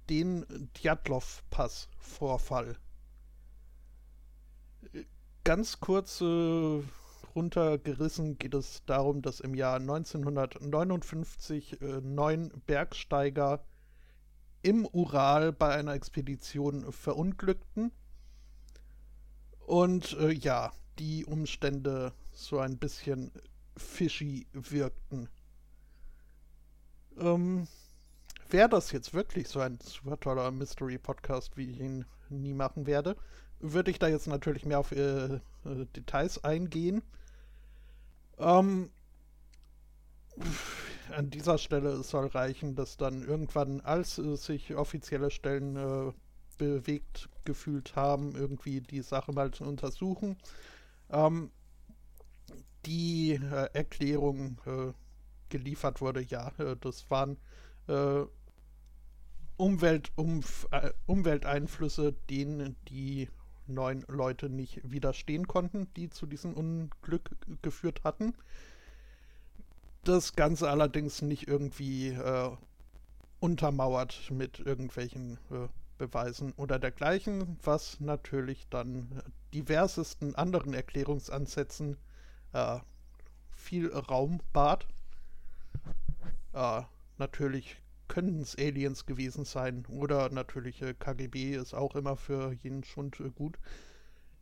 [0.10, 2.78] den Djatlov-Pass-Vorfall
[5.48, 6.82] ganz kurz äh,
[7.34, 13.64] runtergerissen geht es darum, dass im Jahr 1959 äh, neun Bergsteiger
[14.62, 17.94] im Ural bei einer Expedition verunglückten.
[19.66, 23.32] Und äh, ja, die Umstände so ein bisschen
[23.76, 25.30] fishy wirkten.
[27.20, 27.68] Ähm,
[28.50, 33.18] Wäre das jetzt wirklich so ein super toller Mystery-Podcast, wie ich ihn nie machen werde,
[33.60, 35.40] würde ich da jetzt natürlich mehr auf äh, äh,
[35.96, 37.02] Details eingehen.
[38.38, 38.90] Ähm,
[41.16, 46.14] an dieser Stelle soll reichen, dass dann irgendwann, als äh, sich offizielle Stellen äh,
[46.58, 50.38] bewegt gefühlt haben, irgendwie die Sache mal zu untersuchen,
[51.10, 51.52] ähm,
[52.88, 54.94] die äh, Erklärung äh,
[55.50, 57.38] geliefert wurde, ja, das waren
[59.56, 60.42] Umwelt, um,
[61.06, 63.30] Umwelteinflüsse, denen die
[63.68, 67.32] neun Leute nicht widerstehen konnten, die zu diesem Unglück
[67.62, 68.34] geführt hatten.
[70.04, 72.52] Das Ganze allerdings nicht irgendwie äh,
[73.40, 75.68] untermauert mit irgendwelchen äh,
[75.98, 79.22] Beweisen oder dergleichen, was natürlich dann
[79.54, 81.98] diversesten anderen Erklärungsansätzen
[82.58, 82.80] äh,
[83.52, 84.88] viel Raum bat.
[86.54, 86.82] Äh,
[87.18, 87.78] natürlich
[88.08, 89.86] können es Aliens gewesen sein.
[89.88, 93.58] Oder natürlich äh, KGB ist auch immer für jeden Schund äh, gut.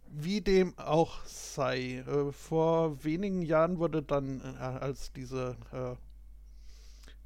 [0.08, 2.04] Wie dem auch sei.
[2.08, 5.96] Äh, vor wenigen Jahren wurde dann, äh, als diese, äh,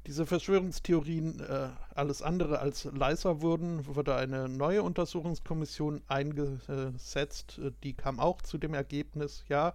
[0.06, 7.60] diese Verschwörungstheorien äh, alles andere als leiser wurden, wurde eine neue Untersuchungskommission eingesetzt.
[7.84, 9.74] die kam auch zu dem Ergebnis, ja,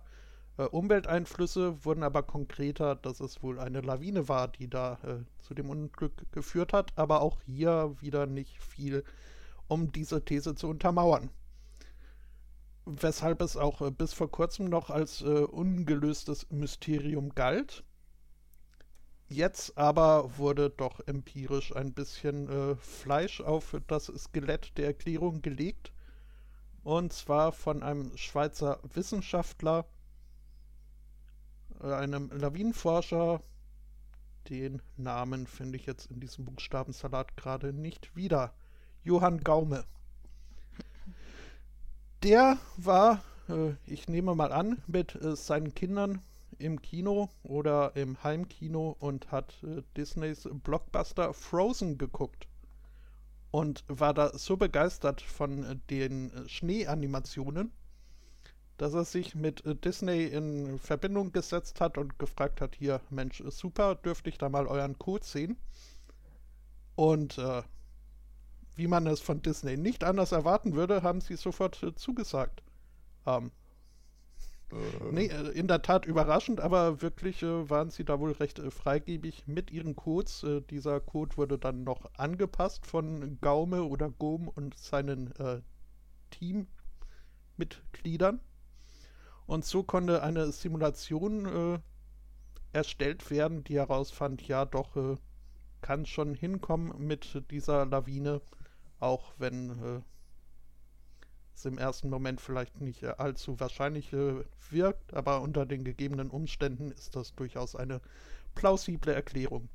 [0.58, 5.54] äh, Umwelteinflüsse wurden aber konkreter, dass es wohl eine Lawine war, die da äh, zu
[5.54, 9.04] dem Unglück geführt hat, aber auch hier wieder nicht viel,
[9.68, 11.30] um diese These zu untermauern.
[12.86, 17.84] Weshalb es auch äh, bis vor kurzem noch als äh, ungelöstes Mysterium galt.
[19.28, 25.92] Jetzt aber wurde doch empirisch ein bisschen äh, Fleisch auf das Skelett der Erklärung gelegt.
[26.84, 29.88] Und zwar von einem Schweizer Wissenschaftler,
[31.94, 33.42] einem Lawinenforscher.
[34.50, 38.54] Den Namen finde ich jetzt in diesem Buchstabensalat gerade nicht wieder.
[39.04, 39.86] Johann Gaume.
[42.24, 46.22] Der war, äh, ich nehme mal an, mit äh, seinen Kindern
[46.58, 52.48] im Kino oder im Heimkino und hat äh, Disneys Blockbuster Frozen geguckt.
[53.52, 57.72] Und war da so begeistert von äh, den äh, Schneeanimationen,
[58.78, 63.42] dass er sich mit äh, Disney in Verbindung gesetzt hat und gefragt hat, hier, Mensch,
[63.48, 65.58] super, dürfte ich da mal euren Code sehen?
[66.96, 67.64] Und äh,
[68.76, 72.64] wie man es von Disney nicht anders erwarten würde, haben sie sofort äh, zugesagt.
[73.26, 73.52] Ähm,
[74.72, 74.76] äh,
[75.12, 79.48] nee, in der Tat überraschend, aber wirklich äh, waren sie da wohl recht äh, freigebig
[79.48, 80.46] mit ihren Codes.
[80.70, 85.34] Dieser Code wurde dann noch angepasst von Gaume oder Gom und seinen
[86.32, 88.42] Teammitgliedern.
[89.48, 91.82] Und so konnte eine Simulation
[92.74, 95.18] erstellt werden, die herausfand, ja doch,
[95.82, 98.42] kann schon hinkommen mit dieser Lawine,
[99.00, 100.04] auch wenn
[101.56, 106.30] es im ersten Moment vielleicht nicht äh, allzu wahrscheinlich äh, wirkt, aber unter den gegebenen
[106.30, 108.02] Umständen ist das durchaus eine
[108.54, 109.70] plausible Erklärung.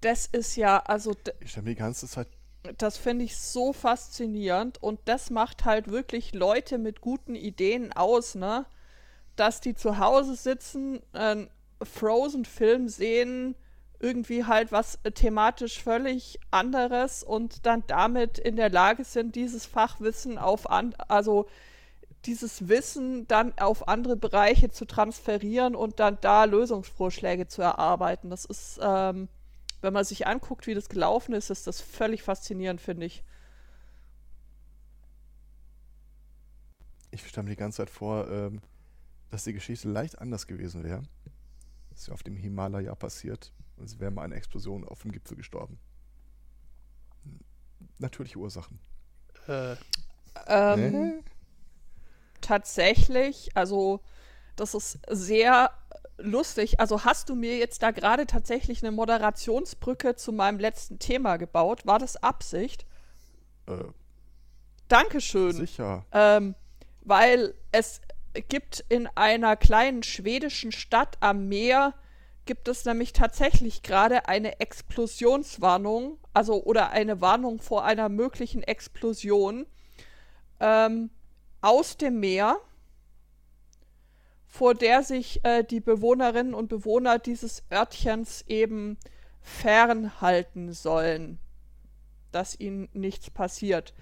[0.00, 1.14] Das ist ja, also.
[1.40, 2.28] Ich habe die ganze Zeit.
[2.76, 8.34] Das finde ich so faszinierend und das macht halt wirklich Leute mit guten Ideen aus,
[8.34, 8.66] ne?
[9.36, 11.48] Dass die zu Hause sitzen, einen
[11.82, 13.54] Frozen-Film sehen,
[13.98, 19.66] irgendwie halt was äh, thematisch völlig anderes und dann damit in der Lage sind, dieses
[19.66, 21.46] Fachwissen auf an, also
[22.26, 28.30] dieses Wissen dann auf andere Bereiche zu transferieren und dann da Lösungsvorschläge zu erarbeiten.
[28.30, 29.28] Das ist, ähm,
[29.80, 33.24] wenn man sich anguckt, wie das gelaufen ist, ist das völlig faszinierend, finde ich.
[37.10, 38.60] Ich stelle mir die ganze Zeit vor, ähm,
[39.30, 41.02] dass die Geschichte leicht anders gewesen wäre.
[41.90, 43.52] Das ist ja auf dem Himalaya passiert
[43.84, 45.78] es wäre mal eine Explosion auf dem Gipfel gestorben.
[47.98, 48.78] Natürliche Ursachen.
[49.46, 49.76] Äh.
[50.46, 51.24] Ähm, nee?
[52.40, 54.00] Tatsächlich, also
[54.56, 55.70] das ist sehr
[56.22, 56.80] lustig.
[56.80, 61.86] Also hast du mir jetzt da gerade tatsächlich eine Moderationsbrücke zu meinem letzten Thema gebaut?
[61.86, 62.86] War das Absicht?
[63.66, 63.84] Äh,
[64.88, 65.52] Dankeschön.
[65.52, 66.04] Sicher.
[66.12, 66.54] Ähm,
[67.02, 68.00] weil es
[68.48, 71.94] gibt in einer kleinen schwedischen Stadt am Meer
[72.46, 79.66] gibt es nämlich tatsächlich gerade eine Explosionswarnung, also oder eine Warnung vor einer möglichen Explosion
[80.58, 81.10] ähm,
[81.60, 82.58] aus dem Meer,
[84.50, 88.98] vor der sich äh, die Bewohnerinnen und Bewohner dieses Örtchens eben
[89.40, 91.38] fernhalten sollen,
[92.32, 93.94] dass ihnen nichts passiert.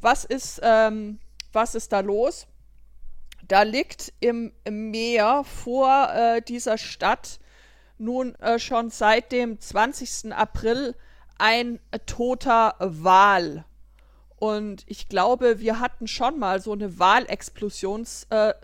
[0.00, 1.18] Was ist, ähm,
[1.52, 2.46] was ist da los?
[3.48, 7.40] Da liegt im, Meer vor äh, dieser Stadt
[7.98, 10.32] nun äh, schon seit dem 20.
[10.32, 10.94] April
[11.36, 13.64] ein toter Wal.
[14.36, 18.26] Und ich glaube, wir hatten schon mal so eine Wahlexplosions.
[18.30, 18.54] Äh,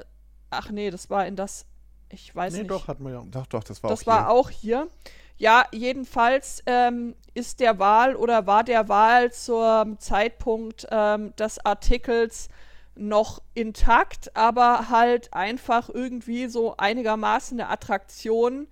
[0.53, 1.67] ach nee, das war in das.
[2.09, 2.71] Ich weiß nee, nicht.
[2.71, 3.25] Nee, doch, hatten wir ja.
[3.31, 4.31] Doch, doch, das war das auch war hier.
[4.31, 4.89] auch hier.
[5.39, 12.49] Ja, jedenfalls ähm, ist der Wahl oder war der Wahl zum Zeitpunkt ähm, des Artikels
[12.95, 18.69] noch intakt, aber halt einfach irgendwie so einigermaßen eine Attraktion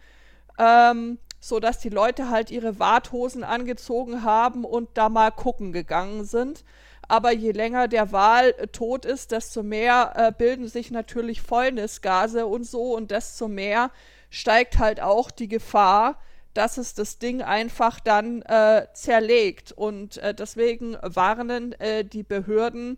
[0.60, 6.24] ähm, so dass die Leute halt ihre Warthosen angezogen haben und da mal gucken gegangen
[6.24, 6.64] sind.
[7.10, 12.46] Aber je länger der Wal äh, tot ist, desto mehr äh, bilden sich natürlich Fäulnisgase
[12.46, 13.90] und so und desto mehr
[14.30, 16.20] steigt halt auch die Gefahr,
[16.54, 19.72] dass es das Ding einfach dann äh, zerlegt.
[19.72, 22.96] Und äh, deswegen warnen äh, die Behörden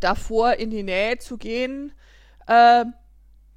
[0.00, 1.92] davor, in die Nähe zu gehen.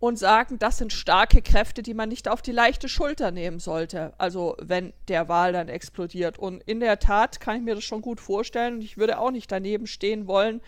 [0.03, 4.13] Und sagen, das sind starke Kräfte, die man nicht auf die leichte Schulter nehmen sollte.
[4.17, 6.37] Also wenn der Wal dann explodiert.
[6.37, 8.73] Und in der Tat kann ich mir das schon gut vorstellen.
[8.73, 10.59] Und ich würde auch nicht daneben stehen wollen,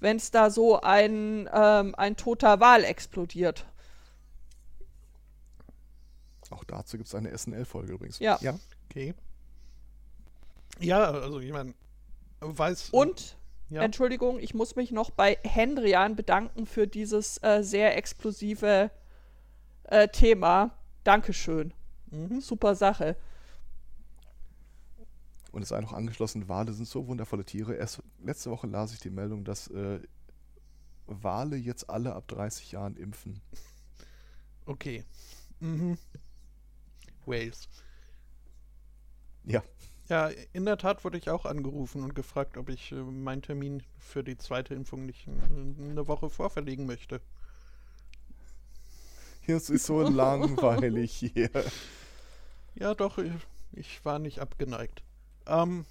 [0.00, 3.66] wenn es da so ein, ähm, ein toter Wal explodiert.
[6.48, 8.18] Auch dazu gibt es eine SNL-Folge übrigens.
[8.20, 8.38] Ja.
[8.40, 8.58] ja.
[8.88, 9.12] Okay.
[10.80, 11.74] Ja, also ich meine,
[12.40, 12.88] weiß.
[12.92, 13.36] Und
[13.70, 13.82] ja.
[13.82, 18.90] Entschuldigung, ich muss mich noch bei Hendrian bedanken für dieses äh, sehr explosive
[19.84, 20.70] äh, Thema.
[21.04, 21.74] Dankeschön.
[22.10, 22.40] Mhm.
[22.40, 23.16] Super Sache.
[25.52, 27.74] Und es sei noch angeschlossen, Wale sind so wundervolle Tiere.
[27.74, 30.00] Erst letzte Woche las ich die Meldung, dass äh,
[31.06, 33.40] Wale jetzt alle ab 30 Jahren impfen.
[34.66, 35.04] Okay.
[35.60, 35.96] Mhm.
[37.24, 37.68] Wales.
[39.44, 39.62] Ja.
[40.08, 43.82] Ja, in der Tat wurde ich auch angerufen und gefragt, ob ich äh, meinen Termin
[43.98, 47.20] für die zweite Impfung nicht äh, eine Woche vorverlegen möchte.
[49.46, 51.50] Es ist so langweilig hier.
[52.74, 53.32] Ja, doch, ich,
[53.72, 55.02] ich war nicht abgeneigt.
[55.46, 55.84] Ähm,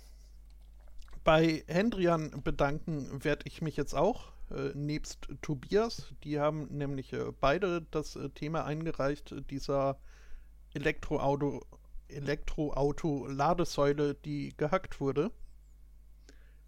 [1.24, 6.14] bei Hendrian bedanken werde ich mich jetzt auch äh, nebst Tobias.
[6.24, 10.00] Die haben nämlich äh, beide das äh, Thema eingereicht, dieser
[10.74, 11.66] Elektroauto,
[12.10, 15.32] Elektroauto-Ladesäule, die gehackt wurde.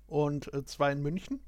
[0.07, 1.39] Und äh, zwar in München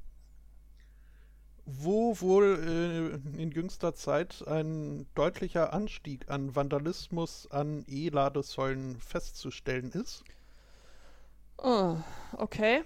[1.65, 10.23] wo wohl äh, in jüngster Zeit ein deutlicher Anstieg an Vandalismus an E-Ladesäulen festzustellen ist.
[11.57, 11.97] Oh,
[12.37, 12.83] okay.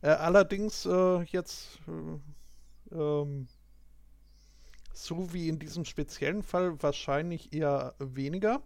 [0.00, 3.46] Äh, allerdings äh, jetzt äh, ähm,
[4.92, 8.62] so wie in diesem speziellen Fall wahrscheinlich eher weniger.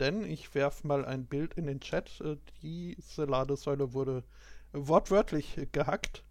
[0.00, 2.20] Denn ich werfe mal ein Bild in den Chat.
[2.20, 4.24] Äh, diese Ladesäule wurde
[4.72, 6.24] wortwörtlich gehackt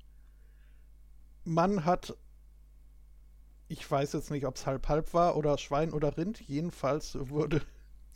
[1.50, 2.16] man hat,
[3.68, 7.62] ich weiß jetzt nicht, ob es halb-halb war oder Schwein oder Rind, jedenfalls wurde.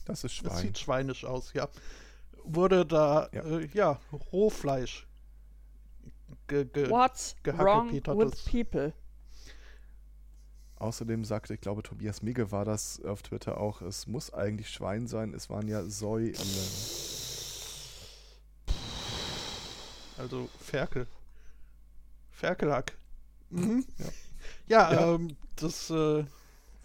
[0.05, 0.49] Das ist Schwein.
[0.49, 1.69] Das sieht schweinisch aus, ja.
[2.43, 4.01] Wurde da, ja, äh, ja
[4.33, 5.07] Rohfleisch
[6.47, 8.91] ge, ge What's wrong with people?
[10.83, 15.07] Außerdem sagte, ich glaube, Tobias Migge war das auf Twitter auch, es muss eigentlich Schwein
[15.07, 16.33] sein, es waren ja Soi.
[20.17, 21.07] Also Ferkel.
[22.31, 22.97] Ferkelhack.
[23.49, 23.85] Mhm.
[23.97, 24.05] Ja,
[24.67, 25.15] ja, ja.
[25.15, 26.25] Ähm, das äh,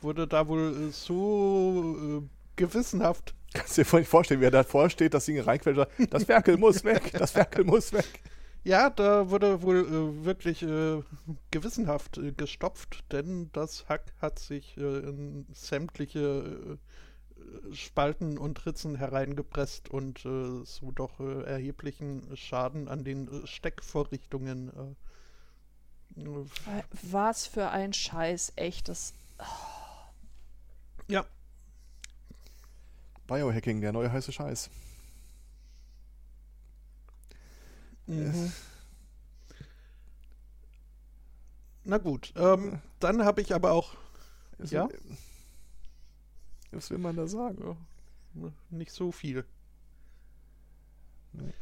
[0.01, 3.35] wurde da wohl äh, so äh, gewissenhaft.
[3.53, 7.11] Kannst du dir vorstellen, wie er da vorsteht, das Ding reinquetscht, das Ferkel muss weg,
[7.15, 8.23] das Ferkel muss weg.
[8.65, 11.03] Ja, da wurde wohl äh, wirklich äh,
[11.51, 16.79] gewissenhaft äh, gestopft, denn das Hack hat sich in sämtliche
[17.73, 24.95] Spalten und Ritzen hereingepresst und so doch erheblichen Schaden an den Steckvorrichtungen äh,
[27.03, 29.15] was für ein Scheiß, echtes.
[29.39, 29.45] Oh.
[31.09, 31.25] Ja.
[33.27, 34.71] Biohacking, der neue heiße Scheiß.
[38.09, 38.53] Mhm.
[41.85, 43.95] Na gut, ähm, dann habe ich aber auch.
[44.59, 44.89] Also, ja?
[46.73, 47.77] Was will man da sagen?
[48.35, 49.45] Ja, nicht so viel.
[51.33, 51.53] Nee.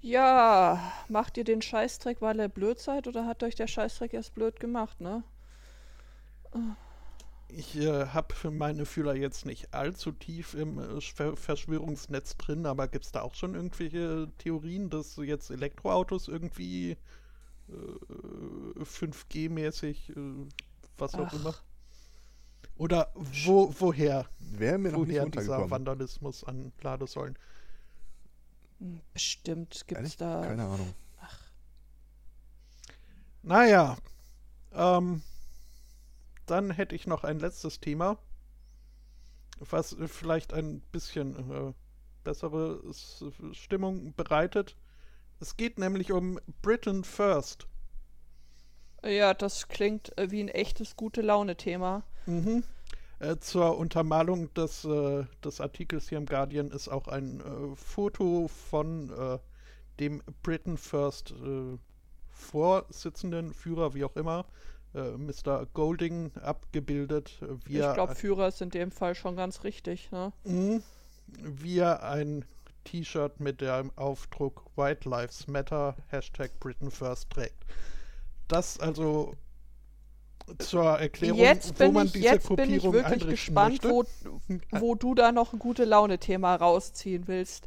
[0.00, 4.34] Ja, macht ihr den Scheißdreck, weil ihr blöd seid oder hat euch der Scheißdreck erst
[4.34, 5.22] blöd gemacht, ne?
[7.50, 12.88] Ich äh, habe für meine Fühler jetzt nicht allzu tief im äh, Verschwörungsnetz drin, aber
[12.88, 16.96] gibt es da auch schon irgendwelche Theorien, dass jetzt Elektroautos irgendwie
[17.70, 20.46] äh, 5G-mäßig, äh,
[20.98, 21.32] was auch Ach.
[21.32, 21.54] immer?
[22.76, 24.26] Oder wo, woher?
[24.38, 27.36] Wäre mir noch woher nicht dieser Vandalismus an Ladesäulen?
[29.12, 30.42] Bestimmt gibt es da.
[30.42, 30.94] Keine Ahnung.
[31.20, 31.40] Ach.
[33.42, 33.96] Naja.
[34.72, 35.22] Ähm,
[36.50, 38.18] dann hätte ich noch ein letztes Thema,
[39.58, 41.72] was vielleicht ein bisschen äh,
[42.24, 42.80] bessere
[43.52, 44.76] Stimmung bereitet.
[45.40, 47.66] Es geht nämlich um Britain First.
[49.04, 52.02] Ja, das klingt äh, wie ein echtes gute Laune-Thema.
[52.26, 52.64] Mhm.
[53.20, 58.48] Äh, zur Untermalung des, äh, des Artikels hier im Guardian ist auch ein äh, Foto
[58.48, 59.38] von äh,
[60.00, 61.78] dem Britain First äh,
[62.30, 64.46] Vorsitzenden, Führer, wie auch immer,
[64.94, 65.66] Mr.
[65.74, 67.40] Golding abgebildet.
[67.68, 70.10] ich glaube, Führer ist in dem Fall schon ganz richtig.
[70.10, 70.32] Ne?
[70.44, 70.80] Mh,
[71.26, 72.44] wie er ein
[72.84, 77.66] T-Shirt mit dem Aufdruck White Lives Matter, Hashtag Britain First trägt.
[78.48, 79.34] Das also
[80.58, 84.04] zur Erklärung, jetzt wo man ich, diese jetzt Gruppierung bin ich wirklich gespannt, wo,
[84.70, 87.66] wo du da noch ein gute Laune-Thema rausziehen willst.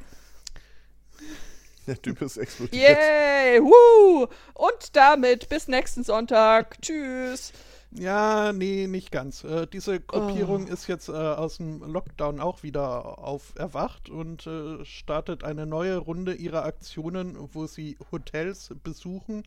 [1.91, 2.97] Der Typ ist explodiert.
[2.97, 3.59] Yay!
[3.59, 4.25] Woo!
[4.53, 6.81] Und damit bis nächsten Sonntag.
[6.81, 7.51] Tschüss.
[7.91, 9.43] Ja, nee, nicht ganz.
[9.43, 10.71] Äh, diese Gruppierung oh.
[10.71, 15.97] ist jetzt äh, aus dem Lockdown auch wieder auf erwacht und äh, startet eine neue
[15.97, 19.43] Runde ihrer Aktionen, wo sie Hotels besuchen,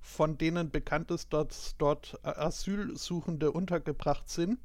[0.00, 4.60] von denen bekannt ist, dass dort Asylsuchende untergebracht sind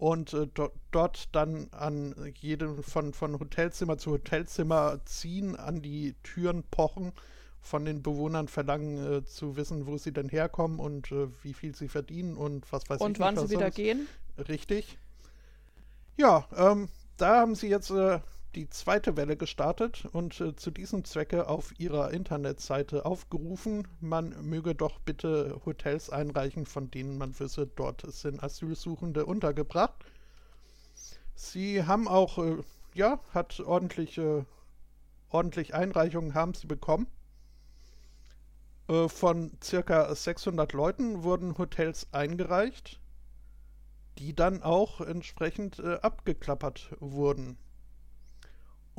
[0.00, 6.14] und äh, do dort dann an jedem von, von Hotelzimmer zu Hotelzimmer ziehen, an die
[6.22, 7.12] Türen pochen,
[7.60, 11.76] von den Bewohnern verlangen äh, zu wissen, wo sie denn herkommen und äh, wie viel
[11.76, 13.20] sie verdienen und was weiß und ich.
[13.20, 14.08] Und wann sie wieder gehen?
[14.48, 14.98] Richtig.
[16.16, 18.20] Ja, ähm, da haben sie jetzt äh,
[18.54, 24.74] die zweite Welle gestartet und äh, zu diesem Zwecke auf ihrer Internetseite aufgerufen, man möge
[24.74, 30.04] doch bitte Hotels einreichen, von denen man wisse, dort sind Asylsuchende untergebracht.
[31.34, 32.56] Sie haben auch, äh,
[32.94, 34.46] ja, hat ordentliche,
[35.30, 37.06] ordentlich Einreichungen haben sie bekommen.
[38.88, 43.00] Äh, von circa 600 Leuten wurden Hotels eingereicht,
[44.18, 47.56] die dann auch entsprechend äh, abgeklappert wurden.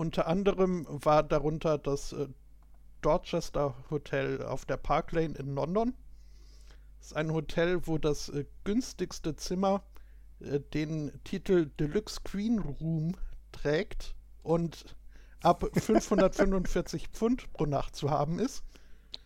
[0.01, 2.27] Unter anderem war darunter das äh,
[3.03, 5.93] Dorchester Hotel auf der Park Lane in London.
[6.99, 9.83] ist ein Hotel, wo das äh, günstigste Zimmer
[10.39, 13.15] äh, den Titel Deluxe Queen Room
[13.51, 14.95] trägt und
[15.43, 18.63] ab 545 Pfund pro Nacht zu haben ist.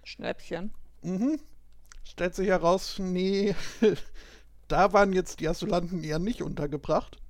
[0.04, 0.74] Schnäppchen.
[1.04, 1.40] Mhm.
[2.04, 3.56] Stellt sich heraus, nee,
[4.68, 7.22] da waren jetzt die Asylanten eher nicht untergebracht.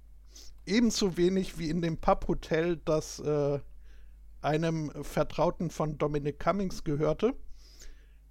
[0.66, 3.60] Ebenso wenig wie in dem Pub-Hotel, das äh,
[4.42, 7.36] einem Vertrauten von Dominic Cummings gehörte,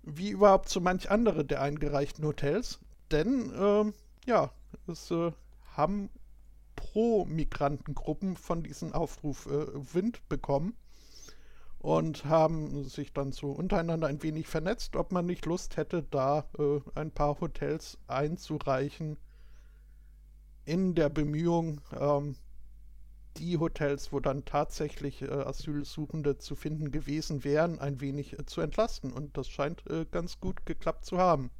[0.02, 2.80] wie überhaupt so manch andere der eingereichten Hotels.
[3.10, 3.92] Denn, äh,
[4.26, 4.50] ja,
[4.86, 5.32] es äh,
[5.76, 6.10] haben
[6.76, 10.76] Pro-Migrantengruppen von diesem Aufruf äh, Wind bekommen
[11.78, 16.48] und haben sich dann so untereinander ein wenig vernetzt, ob man nicht Lust hätte, da
[16.58, 19.18] äh, ein paar Hotels einzureichen
[20.64, 22.36] in der Bemühung, ähm,
[23.36, 28.60] die Hotels, wo dann tatsächlich äh, Asylsuchende zu finden gewesen wären, ein wenig äh, zu
[28.60, 29.12] entlasten.
[29.12, 31.50] Und das scheint äh, ganz gut geklappt zu haben.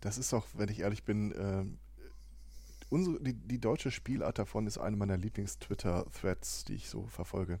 [0.00, 1.64] Das ist auch, wenn ich ehrlich bin, äh,
[2.88, 7.60] unsere, die, die deutsche Spielart davon ist eine meiner Lieblings-Twitter-Threads, die ich so verfolge.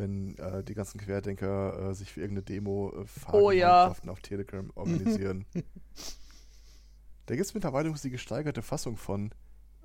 [0.00, 3.88] Wenn äh, die ganzen Querdenker äh, sich für irgendeine Demo äh, Oh ja.
[3.88, 5.44] auf Telegram organisieren.
[7.26, 9.30] da gibt es mittlerweile die gesteigerte Fassung von.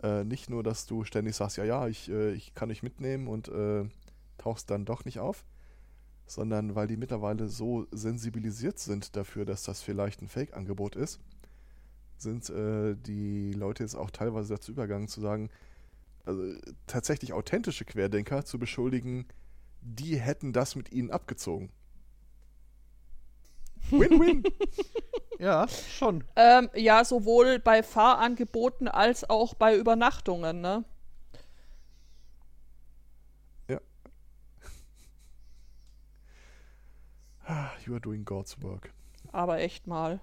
[0.01, 3.27] Äh, nicht nur, dass du ständig sagst, ja, ja, ich, äh, ich kann dich mitnehmen
[3.27, 3.85] und äh,
[4.37, 5.45] tauchst dann doch nicht auf,
[6.25, 11.19] sondern weil die mittlerweile so sensibilisiert sind dafür, dass das vielleicht ein Fake-Angebot ist,
[12.17, 15.49] sind äh, die Leute jetzt auch teilweise dazu übergegangen zu sagen,
[16.25, 16.41] also
[16.87, 19.25] tatsächlich authentische Querdenker zu beschuldigen,
[19.85, 21.71] die hätten das mit ihnen abgezogen.
[23.91, 24.43] Win-win.
[25.37, 26.23] Ja, schon.
[26.37, 30.85] Ähm, ja, sowohl bei Fahrangeboten als auch bei Übernachtungen, ne?
[37.85, 38.91] you are doing God's work.
[39.31, 40.19] Aber echt mal.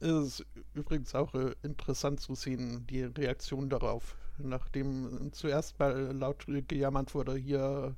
[0.00, 0.10] Es
[0.40, 4.16] ist übrigens auch äh, interessant zu sehen, die Reaktion darauf.
[4.38, 7.94] Nachdem zuerst mal laut gejammert wurde, hier,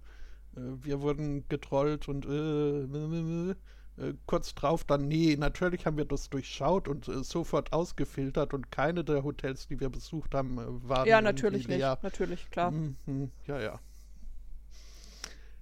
[0.56, 3.54] äh, wir wurden getrollt und äh, äh,
[3.98, 8.70] äh, kurz drauf dann, nee, natürlich haben wir das durchschaut und äh, sofort ausgefiltert und
[8.70, 11.08] keine der Hotels, die wir besucht haben, äh, waren.
[11.08, 11.78] Ja, natürlich nicht.
[11.78, 11.98] leer.
[12.02, 12.72] Natürlich, klar.
[12.72, 13.80] Mhm, ja, ja.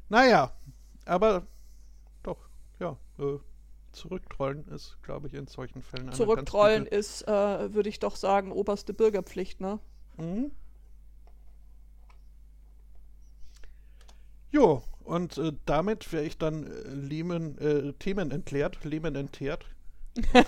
[0.09, 0.53] Naja,
[1.05, 1.47] aber
[2.23, 2.39] doch,
[2.81, 3.39] ja, äh,
[3.93, 8.93] zurücktrollen ist, glaube ich, in solchen Fällen Zurücktrollen ist, äh, würde ich doch sagen, oberste
[8.93, 9.79] Bürgerpflicht, ne?
[10.17, 10.51] Mhm.
[14.55, 19.67] Jo, und äh, damit wäre ich dann äh, Lehman, äh, Themen entleert, Lehman entteert.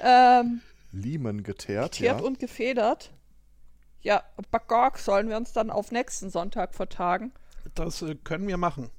[0.00, 0.60] Ähm,
[0.92, 2.24] Liemen geteert, Tiert ja.
[2.24, 3.12] und gefedert.
[4.00, 4.22] Ja,
[4.52, 7.32] Bagorg sollen wir uns dann auf nächsten Sonntag vertagen.
[7.74, 8.90] Das äh, können wir machen.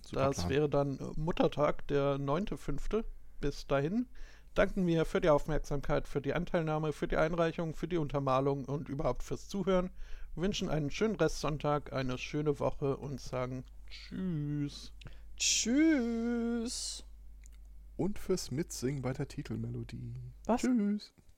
[0.00, 0.50] Super Das Plan.
[0.50, 3.04] wäre dann Muttertag, der 9.5.
[3.40, 4.08] Bis dahin
[4.54, 8.88] danken wir für die Aufmerksamkeit, für die Anteilnahme, für die Einreichung, für die Untermalung und
[8.88, 9.90] überhaupt fürs Zuhören.
[10.34, 14.92] Wünschen einen schönen Restsonntag, eine schöne Woche und sagen Tschüss.
[15.36, 17.04] Tschüss.
[17.96, 20.14] Und fürs Mitsingen bei der Titelmelodie.
[20.46, 20.62] Was?
[20.62, 21.12] Tschüss.